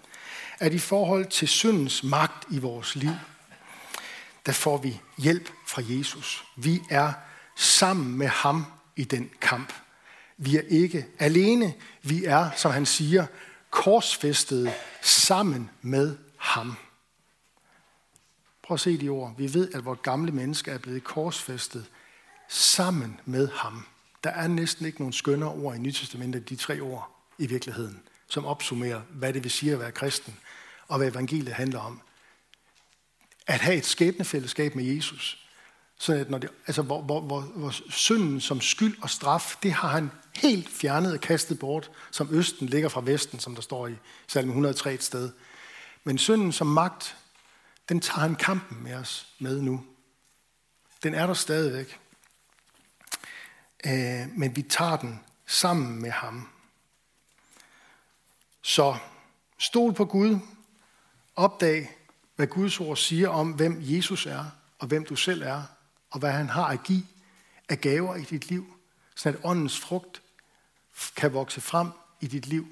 at 0.58 0.74
i 0.74 0.78
forhold 0.78 1.26
til 1.26 1.48
syndens 1.48 2.02
magt 2.02 2.46
i 2.50 2.58
vores 2.58 2.96
liv, 2.96 3.12
der 4.46 4.52
får 4.52 4.76
vi 4.76 5.00
hjælp 5.18 5.50
fra 5.66 5.82
Jesus. 5.84 6.44
Vi 6.56 6.80
er 6.90 7.12
sammen 7.56 8.18
med 8.18 8.26
ham 8.26 8.66
i 8.96 9.04
den 9.04 9.30
kamp. 9.40 9.72
Vi 10.36 10.56
er 10.56 10.62
ikke 10.68 11.06
alene. 11.18 11.74
Vi 12.02 12.24
er, 12.24 12.50
som 12.56 12.72
han 12.72 12.86
siger, 12.86 13.26
korsfæstet 13.70 14.72
sammen 15.02 15.70
med 15.82 16.16
ham. 16.36 16.76
Prøv 18.68 18.74
at 18.74 18.80
se 18.80 19.00
de 19.00 19.08
ord. 19.08 19.34
Vi 19.38 19.54
ved, 19.54 19.74
at 19.74 19.84
vores 19.84 19.98
gamle 20.02 20.32
menneske 20.32 20.70
er 20.70 20.78
blevet 20.78 21.04
korsfæstet 21.04 21.86
sammen 22.48 23.20
med 23.24 23.48
ham. 23.54 23.86
Der 24.24 24.30
er 24.30 24.48
næsten 24.48 24.86
ikke 24.86 24.98
nogen 24.98 25.12
skønnere 25.12 25.50
ord 25.50 25.74
i 25.74 25.78
Nytestamentet, 25.78 26.48
de 26.48 26.56
tre 26.56 26.80
ord 26.80 27.10
i 27.38 27.46
virkeligheden, 27.46 28.02
som 28.28 28.46
opsummerer, 28.46 29.00
hvad 29.10 29.32
det 29.32 29.44
vil 29.44 29.50
sige 29.50 29.72
at 29.72 29.80
være 29.80 29.92
kristen, 29.92 30.36
og 30.88 30.98
hvad 30.98 31.08
evangeliet 31.08 31.54
handler 31.54 31.80
om. 31.80 32.00
At 33.46 33.60
have 33.60 33.76
et 33.76 33.86
skæbnefællesskab 33.86 34.74
med 34.74 34.84
Jesus, 34.84 35.48
så 35.98 36.12
at 36.12 36.30
når 36.30 36.38
det, 36.38 36.50
altså 36.66 36.82
hvor, 36.82 37.02
hvor, 37.02 37.20
hvor, 37.20 37.40
hvor 37.40 37.74
synden 37.90 38.40
som 38.40 38.60
skyld 38.60 38.96
og 39.02 39.10
straf, 39.10 39.56
det 39.62 39.72
har 39.72 39.88
han 39.88 40.10
helt 40.36 40.68
fjernet 40.68 41.12
og 41.12 41.20
kastet 41.20 41.58
bort, 41.58 41.90
som 42.10 42.28
Østen 42.30 42.66
ligger 42.66 42.88
fra 42.88 43.02
Vesten, 43.04 43.38
som 43.38 43.54
der 43.54 43.62
står 43.62 43.86
i 43.86 43.94
salme 44.26 44.50
103 44.50 44.94
et 44.94 45.02
sted. 45.02 45.30
Men 46.04 46.18
synden 46.18 46.52
som 46.52 46.66
magt, 46.66 47.16
den 47.88 48.00
tager 48.00 48.20
han 48.20 48.34
kampen 48.34 48.82
med 48.82 48.94
os 48.94 49.34
med 49.38 49.62
nu. 49.62 49.84
Den 51.02 51.14
er 51.14 51.26
der 51.26 51.34
stadigvæk. 51.34 52.00
Øh, 53.86 54.26
men 54.36 54.56
vi 54.56 54.62
tager 54.62 54.96
den 54.96 55.20
sammen 55.46 56.02
med 56.02 56.10
ham. 56.10 56.48
Så 58.62 58.96
stol 59.58 59.92
på 59.92 60.04
Gud. 60.04 60.38
Opdag, 61.36 61.96
hvad 62.36 62.46
Guds 62.46 62.80
ord 62.80 62.96
siger 62.96 63.28
om, 63.28 63.52
hvem 63.52 63.78
Jesus 63.80 64.26
er, 64.26 64.44
og 64.78 64.86
hvem 64.86 65.04
du 65.04 65.16
selv 65.16 65.42
er, 65.42 65.62
og 66.10 66.18
hvad 66.18 66.32
han 66.32 66.48
har 66.48 66.66
at 66.66 66.82
give 66.82 67.02
af 67.68 67.80
gaver 67.80 68.16
i 68.16 68.22
dit 68.22 68.48
liv, 68.48 68.74
så 69.14 69.28
at 69.28 69.36
åndens 69.44 69.80
frugt 69.80 70.22
kan 71.16 71.32
vokse 71.32 71.60
frem 71.60 71.88
i 72.20 72.26
dit 72.26 72.46
liv. 72.46 72.66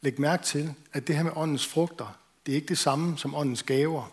Læg 0.00 0.20
mærke 0.20 0.42
til, 0.42 0.74
at 0.92 1.06
det 1.06 1.16
her 1.16 1.22
med 1.22 1.32
åndens 1.36 1.66
frugter, 1.66 2.18
det 2.46 2.52
er 2.52 2.56
ikke 2.56 2.68
det 2.68 2.78
samme 2.78 3.18
som 3.18 3.34
åndens 3.34 3.62
gaver. 3.62 4.10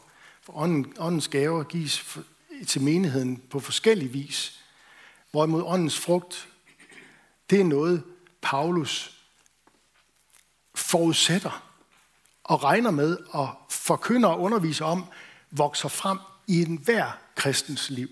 Ånden, 0.48 0.94
åndens 1.00 1.28
gaver 1.28 1.64
gives 1.64 2.18
til 2.68 2.82
menigheden 2.82 3.38
på 3.50 3.60
forskellig 3.60 4.14
vis. 4.14 4.62
Hvorimod 5.32 5.64
åndens 5.64 6.00
frugt, 6.00 6.48
det 7.50 7.62
er 7.62 7.66
noget, 7.66 8.04
Paulus 8.42 9.22
forudsætter 10.76 11.72
og 12.44 12.64
regner 12.64 12.92
med 12.92 13.18
og 13.30 13.56
forkynder 13.70 14.30
og 14.30 14.42
underviser 14.42 14.86
om, 14.86 15.06
vokser 15.52 15.90
frem 15.90 16.20
i 16.48 16.62
enhver 16.62 17.12
kristens 17.36 17.90
liv. 17.90 18.10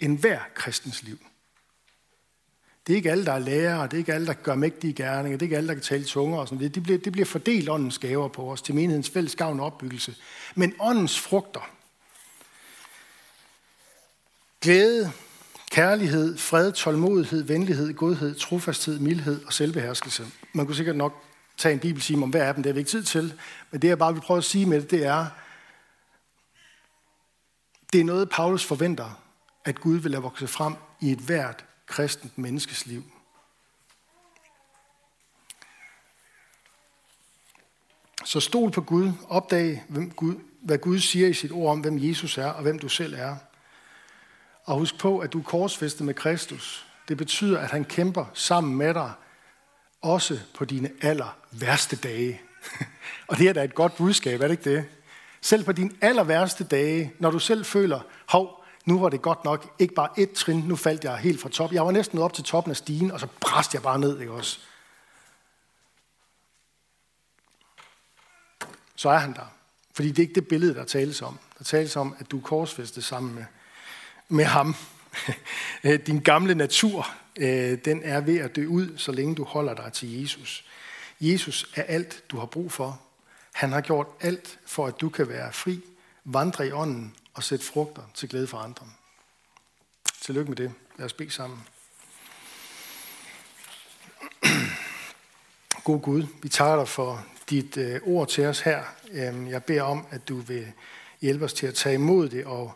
Enhver 0.00 0.40
kristens 0.54 1.02
liv. 1.02 1.18
Det 2.90 2.94
er 2.94 2.98
ikke 2.98 3.10
alle, 3.10 3.24
der 3.24 3.32
er 3.32 3.38
lærere, 3.38 3.84
det 3.84 3.92
er 3.92 3.98
ikke 3.98 4.14
alle, 4.14 4.26
der 4.26 4.32
gør 4.32 4.54
mægtige 4.54 4.92
gerninger, 4.92 5.38
det 5.38 5.42
er 5.42 5.46
ikke 5.46 5.56
alle, 5.56 5.68
der 5.68 5.74
kan 5.74 5.82
tale 5.82 6.04
tunger 6.04 6.38
og 6.38 6.48
sådan 6.48 6.58
noget. 6.58 6.74
Det 6.74 6.82
bliver, 6.82 6.98
det 6.98 7.12
bliver 7.12 7.26
fordelt 7.26 7.68
åndens 7.68 7.98
gaver 7.98 8.28
på 8.28 8.52
os 8.52 8.62
til 8.62 8.74
menighedens 8.74 9.10
fælles 9.10 9.36
gavn 9.36 9.60
og 9.60 9.66
opbyggelse. 9.66 10.14
Men 10.54 10.74
åndens 10.80 11.20
frugter, 11.20 11.70
glæde, 14.60 15.12
kærlighed, 15.70 16.38
fred, 16.38 16.72
tålmodighed, 16.72 17.42
venlighed, 17.42 17.94
godhed, 17.94 18.34
trofasthed, 18.34 18.98
mildhed 18.98 19.44
og 19.44 19.52
selvbeherskelse. 19.52 20.26
Man 20.52 20.66
kunne 20.66 20.76
sikkert 20.76 20.96
nok 20.96 21.24
tage 21.58 21.72
en 21.72 21.80
bibeltime 21.80 22.22
om 22.22 22.30
hver 22.30 22.44
af 22.44 22.54
dem, 22.54 22.62
det 22.62 22.70
har 22.70 22.74
vi 22.74 22.80
ikke 22.80 22.90
tid 22.90 23.02
til. 23.02 23.34
Men 23.70 23.82
det 23.82 23.88
jeg 23.88 23.98
bare 23.98 24.12
vil 24.12 24.20
prøve 24.20 24.38
at 24.38 24.44
sige 24.44 24.66
med 24.66 24.80
det, 24.80 24.90
det 24.90 25.06
er, 25.06 25.26
det 27.92 28.00
er 28.00 28.04
noget, 28.04 28.30
Paulus 28.30 28.64
forventer, 28.64 29.22
at 29.64 29.80
Gud 29.80 29.96
vil 29.96 30.10
lade 30.10 30.22
vokse 30.22 30.46
frem 30.46 30.74
i 31.00 31.12
et 31.12 31.18
hvert 31.18 31.64
kristent 31.90 32.38
menneskes 32.38 32.86
liv. 32.86 33.04
Så 38.24 38.40
stol 38.40 38.70
på 38.70 38.80
Gud, 38.80 39.12
opdag, 39.28 39.84
hvem 39.88 40.10
Gud, 40.10 40.34
hvad 40.62 40.78
Gud 40.78 40.98
siger 40.98 41.28
i 41.28 41.32
sit 41.32 41.52
ord 41.52 41.72
om, 41.72 41.80
hvem 41.80 41.98
Jesus 41.98 42.38
er 42.38 42.46
og 42.46 42.62
hvem 42.62 42.78
du 42.78 42.88
selv 42.88 43.14
er. 43.14 43.36
Og 44.64 44.78
husk 44.78 44.98
på, 44.98 45.18
at 45.18 45.32
du 45.32 45.38
er 45.38 45.42
korsfæstet 45.42 46.06
med 46.06 46.14
Kristus. 46.14 46.86
Det 47.08 47.16
betyder, 47.16 47.58
at 47.58 47.70
han 47.70 47.84
kæmper 47.84 48.26
sammen 48.34 48.76
med 48.76 48.94
dig, 48.94 49.12
også 50.02 50.40
på 50.54 50.64
dine 50.64 50.90
aller 51.02 51.38
værste 51.50 51.96
dage. 51.96 52.40
og 53.28 53.38
det 53.38 53.48
er 53.48 53.52
da 53.52 53.64
et 53.64 53.74
godt 53.74 53.96
budskab, 53.96 54.40
er 54.40 54.48
det 54.48 54.50
ikke 54.50 54.76
det? 54.76 54.84
Selv 55.40 55.64
på 55.64 55.72
dine 55.72 55.90
aller 56.00 56.24
værste 56.24 56.64
dage, 56.64 57.12
når 57.18 57.30
du 57.30 57.38
selv 57.38 57.64
føler, 57.64 58.00
hov, 58.26 58.59
nu 58.90 58.98
var 58.98 59.08
det 59.08 59.22
godt 59.22 59.44
nok 59.44 59.74
ikke 59.78 59.94
bare 59.94 60.20
et 60.20 60.32
trin, 60.32 60.56
nu 60.56 60.76
faldt 60.76 61.04
jeg 61.04 61.16
helt 61.16 61.40
fra 61.40 61.48
top. 61.48 61.72
Jeg 61.72 61.84
var 61.84 61.90
næsten 61.90 62.18
op 62.18 62.32
til 62.32 62.44
toppen 62.44 62.70
af 62.70 62.76
stigen, 62.76 63.10
og 63.10 63.20
så 63.20 63.26
bræst 63.40 63.74
jeg 63.74 63.82
bare 63.82 63.98
ned, 63.98 64.20
ikke 64.20 64.32
også? 64.32 64.58
Så 68.96 69.08
er 69.08 69.18
han 69.18 69.32
der. 69.32 69.52
Fordi 69.92 70.08
det 70.08 70.18
er 70.18 70.22
ikke 70.22 70.34
det 70.34 70.48
billede, 70.48 70.74
der 70.74 70.84
tales 70.84 71.22
om. 71.22 71.38
Der 71.58 71.64
tales 71.64 71.96
om, 71.96 72.16
at 72.18 72.30
du 72.30 72.38
er 72.38 72.42
korsfæstet 72.42 73.04
sammen 73.04 73.34
med, 73.34 73.44
med 74.28 74.44
ham. 74.44 74.74
Øh, 75.84 76.06
din 76.06 76.20
gamle 76.20 76.54
natur, 76.54 77.10
øh, 77.36 77.78
den 77.84 78.02
er 78.04 78.20
ved 78.20 78.38
at 78.38 78.56
dø 78.56 78.66
ud, 78.66 78.98
så 78.98 79.12
længe 79.12 79.34
du 79.34 79.44
holder 79.44 79.74
dig 79.74 79.92
til 79.92 80.20
Jesus. 80.20 80.64
Jesus 81.20 81.72
er 81.74 81.82
alt, 81.82 82.24
du 82.30 82.38
har 82.38 82.46
brug 82.46 82.72
for. 82.72 83.00
Han 83.52 83.72
har 83.72 83.80
gjort 83.80 84.06
alt 84.20 84.58
for, 84.66 84.86
at 84.86 85.00
du 85.00 85.08
kan 85.08 85.28
være 85.28 85.52
fri, 85.52 85.80
vandre 86.24 86.66
i 86.66 86.72
ånden 86.72 87.14
og 87.34 87.42
sætte 87.42 87.64
frugter 87.64 88.02
til 88.14 88.28
glæde 88.28 88.46
for 88.46 88.58
andre. 88.58 88.86
Tillykke 90.22 90.50
med 90.50 90.56
det. 90.56 90.72
Lad 90.96 91.06
os 91.06 91.12
bede 91.12 91.30
sammen. 91.30 91.66
God 95.84 96.00
Gud, 96.00 96.26
vi 96.42 96.48
takker 96.48 96.76
dig 96.76 96.88
for 96.88 97.26
dit 97.50 97.76
øh, 97.76 98.00
ord 98.02 98.28
til 98.28 98.46
os 98.46 98.60
her. 98.60 98.84
Øhm, 99.10 99.48
jeg 99.48 99.64
beder 99.64 99.82
om, 99.82 100.06
at 100.10 100.28
du 100.28 100.36
vil 100.36 100.72
hjælpe 101.20 101.44
os 101.44 101.52
til 101.52 101.66
at 101.66 101.74
tage 101.74 101.94
imod 101.94 102.28
det, 102.28 102.44
og 102.44 102.72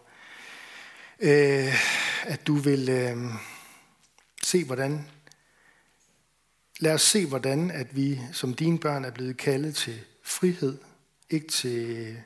øh, 1.20 1.74
at 2.22 2.46
du 2.46 2.54
vil 2.54 2.88
øh, 2.88 3.16
se, 4.42 4.64
hvordan 4.64 5.08
Lad 6.80 6.94
os 6.94 7.02
se, 7.02 7.26
hvordan 7.26 7.70
at 7.70 7.96
vi 7.96 8.20
som 8.32 8.54
dine 8.54 8.78
børn 8.78 9.04
er 9.04 9.10
blevet 9.10 9.36
kaldet 9.36 9.74
til 9.74 10.00
frihed, 10.22 10.78
ikke 11.30 11.48
til 11.48 12.16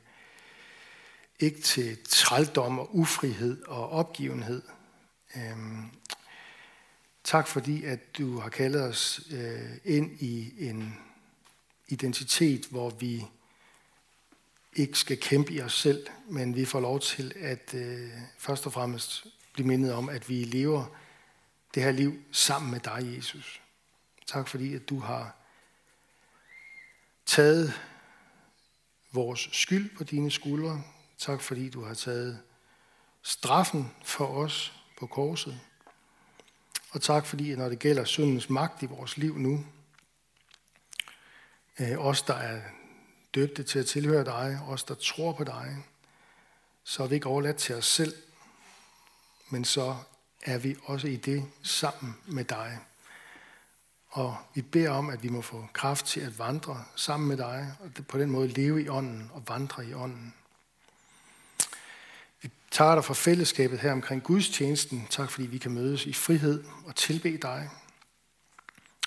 ikke 1.40 1.61
til 1.61 1.98
trældom 2.09 2.79
og 2.79 2.96
ufrihed 2.96 3.62
og 3.62 3.90
opgivenhed. 3.90 4.62
Øhm, 5.37 5.90
tak 7.24 7.48
fordi, 7.48 7.85
at 7.85 8.18
du 8.18 8.38
har 8.38 8.48
kaldet 8.48 8.83
os 8.83 9.20
øh, 9.31 9.77
ind 9.85 10.20
i 10.20 10.55
en 10.68 10.98
identitet, 11.88 12.66
hvor 12.66 12.90
vi 12.90 13.24
ikke 14.77 14.98
skal 14.98 15.20
kæmpe 15.20 15.53
i 15.53 15.61
os 15.61 15.81
selv, 15.81 16.07
men 16.29 16.57
vi 16.57 16.64
får 16.64 16.81
lov 16.81 17.01
til 17.01 17.33
at 17.37 17.74
øh, 17.74 18.11
først 18.38 18.66
og 18.66 18.72
fremmest 18.72 19.27
blive 19.53 19.66
mindet 19.66 19.92
om, 19.92 20.09
at 20.09 20.29
vi 20.29 20.44
lever 20.44 20.85
det 21.74 21.83
her 21.83 21.92
liv 21.92 22.22
sammen 22.33 22.70
med 22.70 22.81
dig, 22.81 23.16
Jesus. 23.16 23.61
Tak 24.27 24.48
fordi, 24.48 24.74
at 24.74 24.88
du 24.88 24.98
har 24.98 25.37
taget 27.27 27.72
vores 29.12 29.48
skyld 29.53 29.96
på 29.96 30.05
dine 30.05 30.31
skuldre. 30.31 30.83
Tak 31.19 31.41
fordi, 31.41 31.71
du 31.71 31.85
har 31.85 31.95
taget 31.95 32.43
straffen 33.23 33.95
for 34.05 34.27
os 34.27 34.73
på 34.99 35.07
korset. 35.07 35.61
Og 36.91 37.03
tak 37.03 37.27
fordi, 37.27 37.57
når 37.57 37.69
det 37.69 37.79
gælder 37.79 38.05
syndens 38.05 38.51
magt 38.51 38.83
i 38.83 38.87
vores 38.87 39.17
liv 39.17 39.39
nu, 39.39 39.67
øh, 41.81 41.99
os 41.99 42.23
der 42.23 42.35
er 42.35 42.61
døbte 43.35 43.63
til 43.63 43.79
at 43.79 43.87
tilhøre 43.87 44.25
dig, 44.25 44.61
os 44.69 44.85
der 44.85 44.95
tror 44.95 45.33
på 45.33 45.45
dig, 45.45 45.77
så 46.85 47.03
er 47.03 47.07
vi 47.07 47.15
ikke 47.15 47.29
overladt 47.29 47.57
til 47.57 47.75
os 47.75 47.87
selv, 47.87 48.15
men 49.51 49.65
så 49.65 49.97
er 50.43 50.59
vi 50.59 50.77
også 50.85 51.07
i 51.09 51.17
det 51.17 51.45
sammen 51.63 52.17
med 52.27 52.45
dig. 52.45 52.79
Og 54.09 54.37
vi 54.55 54.63
beder 54.63 54.91
om, 54.91 55.11
at 55.11 55.23
vi 55.23 55.29
må 55.29 55.43
få 55.43 55.67
kraft 55.73 56.07
til 56.07 56.21
at 56.21 56.39
vandre 56.39 56.85
sammen 56.97 57.29
med 57.29 57.37
dig, 57.37 57.75
og 57.81 58.05
på 58.05 58.19
den 58.19 58.31
måde 58.31 58.49
leve 58.49 58.83
i 58.83 58.89
ånden 58.89 59.31
og 59.35 59.49
vandre 59.49 59.87
i 59.87 59.95
ånden 59.95 60.35
takker 62.71 62.95
dig 62.95 63.05
for 63.05 63.15
fællesskabet 63.15 63.79
her 63.79 63.93
omkring 63.93 64.23
gudstjenesten. 64.23 65.07
Tak 65.11 65.31
fordi 65.31 65.47
vi 65.47 65.59
kan 65.59 65.71
mødes 65.71 66.07
i 66.07 66.13
frihed 66.13 66.65
og 66.87 66.97
tilbe 66.97 67.37
dig. 67.37 67.71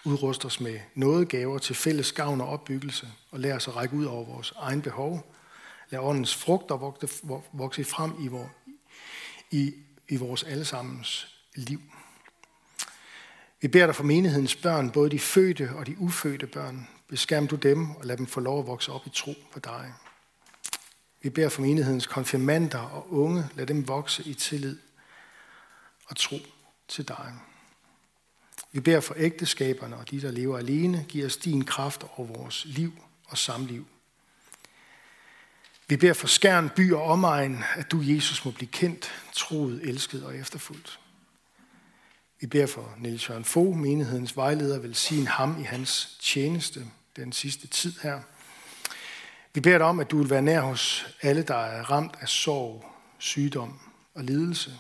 Udrust 0.06 0.46
os 0.46 0.60
med 0.60 0.80
nådegaver 0.96 1.58
til 1.58 1.76
fælles 1.76 2.12
gavn 2.12 2.42
og 2.42 2.48
opbyggelse, 2.48 3.08
og 3.32 3.40
lær 3.40 3.56
os 3.56 3.68
at 3.68 3.76
række 3.76 3.96
ud 3.96 4.06
over 4.06 4.26
vores 4.26 4.54
egen 4.58 4.82
behov. 4.82 5.34
Lad 5.90 6.00
åndens 6.00 6.36
frugter 6.36 6.76
vokse 7.54 7.84
frem 7.84 8.12
i, 8.20 8.28
vor, 8.28 8.52
i, 9.52 9.74
i 10.10 10.16
vores 10.16 10.44
allesammens 10.44 11.28
liv. 11.56 11.82
Vi 13.62 13.68
beder 13.68 13.86
dig 13.86 13.96
for 13.96 14.04
menighedens 14.04 14.56
børn, 14.56 14.92
både 14.92 15.10
de 15.10 15.20
fødte 15.20 15.70
og 15.76 15.88
de 15.88 16.00
ufødte 16.00 16.48
børn. 16.48 16.88
Beskærm 17.08 17.48
du 17.48 17.56
dem 17.56 17.96
og 17.96 18.06
lad 18.06 18.18
dem 18.18 18.28
få 18.28 18.40
lov 18.40 18.60
at 18.60 18.68
vokse 18.68 18.92
op 18.92 19.08
i 19.08 19.10
tro 19.14 19.34
på 19.54 19.60
dig. 19.60 19.94
Vi 21.22 21.30
beder 21.30 21.50
for 21.50 21.62
menighedens 21.62 22.08
konfirmander 22.08 22.80
og 22.80 23.14
unge, 23.14 23.50
lad 23.56 23.66
dem 23.66 23.88
vokse 23.88 24.24
i 24.24 24.34
tillid 24.34 24.78
og 26.06 26.16
tro 26.16 26.36
til 26.88 27.08
dig. 27.08 27.34
Vi 28.72 28.80
beder 28.80 29.00
for 29.00 29.16
ægteskaberne 29.18 29.98
og 29.98 30.12
de, 30.12 30.22
der 30.22 30.32
lever 30.32 30.58
alene, 30.58 31.06
giv 31.10 31.26
os 31.26 31.38
din 31.38 31.66
kraft 31.66 32.06
over 32.16 32.28
vores 32.28 32.66
liv 32.66 32.94
og 33.26 33.38
samliv. 33.38 33.88
Vi 35.88 35.98
beder 35.98 36.14
for 36.14 36.28
Skærn, 36.28 36.70
by 36.76 36.94
og 36.94 37.04
omegn, 37.04 37.64
at 37.76 37.92
du, 37.92 38.02
Jesus, 38.02 38.46
må 38.46 38.52
blive 38.52 38.72
kendt, 38.72 39.12
troet, 39.34 39.82
elsket 39.84 40.24
og 40.24 40.38
efterfuldt. 40.38 41.00
Vi 42.40 42.48
beder 42.48 42.68
for 42.68 42.96
Niels 42.98 43.30
Jørgen 43.30 43.46
Fogh, 43.46 43.78
menighedens 43.78 44.38
vejleder, 44.38 44.80
vil 44.80 44.96
sige 44.96 45.28
ham 45.28 45.62
i 45.62 45.64
hans 45.64 46.18
tjeneste 46.22 46.86
den 47.16 47.32
sidste 47.32 47.68
tid 47.68 47.94
her. 48.04 48.22
Vi 49.54 49.62
beder 49.62 49.78
dig 49.78 49.88
om, 49.88 50.00
at 50.00 50.12
du 50.12 50.18
vil 50.18 50.30
være 50.30 50.42
nær 50.42 50.62
hos 50.62 51.16
alle, 51.22 51.44
der 51.44 51.56
er 51.56 51.92
ramt 51.92 52.16
af 52.22 52.28
sorg, 52.28 52.86
sygdom 53.18 53.80
og 54.14 54.24
lidelse. 54.24 54.72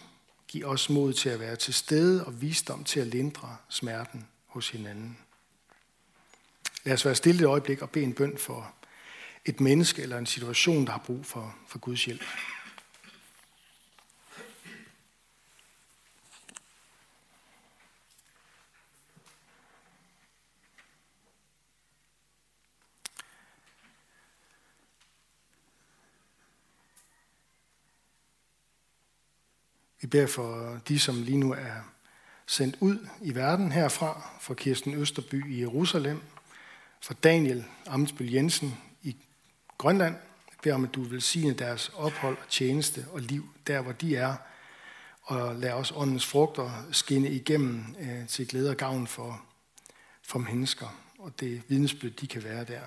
Giv 0.47 0.65
os 0.65 0.89
mod 0.89 1.13
til 1.13 1.29
at 1.29 1.39
være 1.39 1.55
til 1.55 1.73
stede 1.73 2.25
og 2.25 2.41
visdom 2.41 2.83
til 2.83 2.99
at 2.99 3.07
lindre 3.07 3.57
smerten 3.69 4.27
hos 4.47 4.69
hinanden. 4.69 5.17
Lad 6.83 6.93
os 6.93 7.05
være 7.05 7.15
stille 7.15 7.41
et 7.41 7.47
øjeblik 7.47 7.81
og 7.81 7.89
bede 7.89 8.05
en 8.05 8.13
bøn 8.13 8.37
for 8.37 8.73
et 9.45 9.61
menneske 9.61 10.01
eller 10.01 10.17
en 10.17 10.25
situation, 10.25 10.85
der 10.85 10.91
har 10.91 11.03
brug 11.05 11.25
for, 11.25 11.55
for 11.67 11.79
Guds 11.79 12.05
hjælp. 12.05 12.23
Vi 30.01 30.07
beder 30.07 30.27
for 30.27 30.79
de, 30.87 30.99
som 30.99 31.23
lige 31.23 31.37
nu 31.37 31.53
er 31.53 31.91
sendt 32.45 32.77
ud 32.79 33.07
i 33.21 33.35
verden 33.35 33.71
herfra, 33.71 34.29
for 34.39 34.53
Kirsten 34.53 34.93
Østerby 34.93 35.51
i 35.51 35.59
Jerusalem, 35.59 36.21
for 37.01 37.13
Daniel 37.13 37.65
Amtsbøl 37.87 38.31
Jensen 38.31 38.77
i 39.03 39.15
Grønland. 39.77 40.15
Jeg 40.47 40.57
beder 40.63 40.75
om, 40.75 40.83
at 40.83 40.93
du 40.93 41.03
vil 41.03 41.21
sige 41.21 41.53
deres 41.53 41.89
ophold 41.89 42.37
og 42.37 42.49
tjeneste 42.49 43.05
og 43.11 43.19
liv 43.19 43.49
der, 43.67 43.81
hvor 43.81 43.91
de 43.91 44.15
er, 44.15 44.35
og 45.23 45.55
lad 45.55 45.71
os 45.71 45.93
åndens 45.95 46.25
frugter 46.25 46.85
skinne 46.91 47.29
igennem 47.29 47.95
øh, 47.99 48.27
til 48.27 48.47
glæde 48.47 48.69
og 48.69 48.77
gavn 48.77 49.07
for, 49.07 49.41
for 50.21 50.39
mennesker, 50.39 51.01
og 51.19 51.39
det 51.39 51.63
vidnesbyrd, 51.67 52.11
de 52.11 52.27
kan 52.27 52.43
være 52.43 52.63
der. 52.63 52.81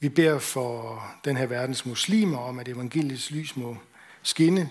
Vi 0.00 0.08
beder 0.08 0.38
for 0.38 1.02
den 1.24 1.36
her 1.36 1.46
verdens 1.46 1.86
muslimer 1.86 2.38
om, 2.38 2.58
at 2.58 2.68
evangeliets 2.68 3.30
lys 3.30 3.56
må 3.56 3.76
skinne 4.22 4.70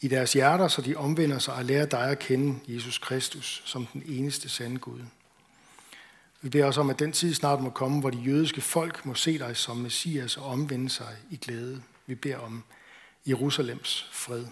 i 0.00 0.08
deres 0.08 0.32
hjerter, 0.32 0.68
så 0.68 0.82
de 0.82 0.96
omvender 0.96 1.38
sig 1.38 1.54
og 1.54 1.64
lærer 1.64 1.86
dig 1.86 2.10
at 2.10 2.18
kende 2.18 2.58
Jesus 2.68 2.98
Kristus 2.98 3.62
som 3.64 3.86
den 3.86 4.02
eneste 4.06 4.48
sande 4.48 4.78
Gud. 4.78 5.00
Vi 6.40 6.48
beder 6.48 6.64
også 6.64 6.80
om, 6.80 6.90
at 6.90 6.98
den 6.98 7.12
tid 7.12 7.34
snart 7.34 7.60
må 7.60 7.70
komme, 7.70 8.00
hvor 8.00 8.10
de 8.10 8.18
jødiske 8.18 8.60
folk 8.60 9.06
må 9.06 9.14
se 9.14 9.38
dig 9.38 9.56
som 9.56 9.76
Messias 9.76 10.36
og 10.36 10.44
omvende 10.44 10.90
sig 10.90 11.16
i 11.30 11.36
glæde. 11.36 11.82
Vi 12.06 12.14
beder 12.14 12.38
om 12.38 12.64
Jerusalems 13.26 14.08
fred. 14.12 14.46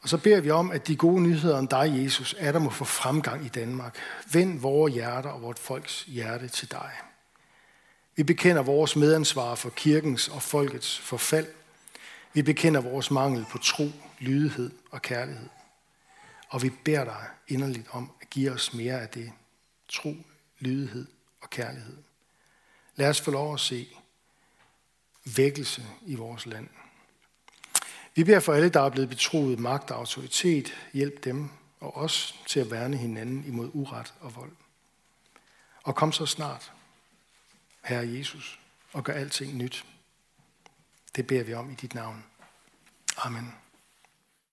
Og 0.00 0.08
så 0.08 0.18
beder 0.18 0.40
vi 0.40 0.50
om, 0.50 0.70
at 0.70 0.86
de 0.86 0.96
gode 0.96 1.22
nyheder 1.22 1.58
om 1.58 1.68
dig, 1.68 2.02
Jesus, 2.02 2.34
er 2.38 2.52
der 2.52 2.58
må 2.58 2.70
få 2.70 2.84
fremgang 2.84 3.44
i 3.44 3.48
Danmark. 3.48 3.96
Vend 4.32 4.60
vores 4.60 4.94
hjerter 4.94 5.30
og 5.30 5.42
vort 5.42 5.58
folks 5.58 6.02
hjerte 6.02 6.48
til 6.48 6.70
dig. 6.70 6.90
Vi 8.16 8.22
bekender 8.22 8.62
vores 8.62 8.96
medansvar 8.96 9.54
for 9.54 9.70
kirkens 9.70 10.28
og 10.28 10.42
folkets 10.42 10.98
forfald 10.98 11.46
vi 12.38 12.42
bekender 12.42 12.80
vores 12.80 13.10
mangel 13.10 13.46
på 13.50 13.58
tro, 13.58 13.90
lydighed 14.18 14.70
og 14.90 15.02
kærlighed. 15.02 15.48
Og 16.48 16.62
vi 16.62 16.70
beder 16.84 17.04
dig 17.04 17.26
inderligt 17.48 17.88
om 17.90 18.10
at 18.20 18.30
give 18.30 18.50
os 18.50 18.74
mere 18.74 19.00
af 19.00 19.08
det. 19.08 19.32
Tro, 19.88 20.14
lydighed 20.58 21.06
og 21.40 21.50
kærlighed. 21.50 21.96
Lad 22.96 23.08
os 23.08 23.20
få 23.20 23.30
lov 23.30 23.54
at 23.54 23.60
se 23.60 23.88
vækkelse 25.36 25.82
i 26.06 26.14
vores 26.14 26.46
land. 26.46 26.68
Vi 28.14 28.24
beder 28.24 28.40
for 28.40 28.52
alle, 28.52 28.68
der 28.68 28.80
er 28.80 28.88
blevet 28.88 29.08
betroet 29.08 29.58
magt 29.58 29.90
og 29.90 29.98
autoritet, 29.98 30.74
hjælp 30.92 31.24
dem 31.24 31.50
og 31.80 31.96
os 31.96 32.40
til 32.46 32.60
at 32.60 32.70
værne 32.70 32.96
hinanden 32.96 33.44
imod 33.44 33.70
uret 33.72 34.14
og 34.20 34.36
vold. 34.36 34.52
Og 35.82 35.94
kom 35.94 36.12
så 36.12 36.26
snart, 36.26 36.72
Herre 37.84 38.08
Jesus, 38.08 38.60
og 38.92 39.04
gør 39.04 39.12
alting 39.12 39.56
nyt. 39.56 39.84
Det 41.18 41.26
beder 41.26 41.44
vi 41.44 41.54
om 41.54 41.70
i 41.70 41.74
dit 41.74 41.94
navn. 41.94 42.24
Amen. 43.16 43.52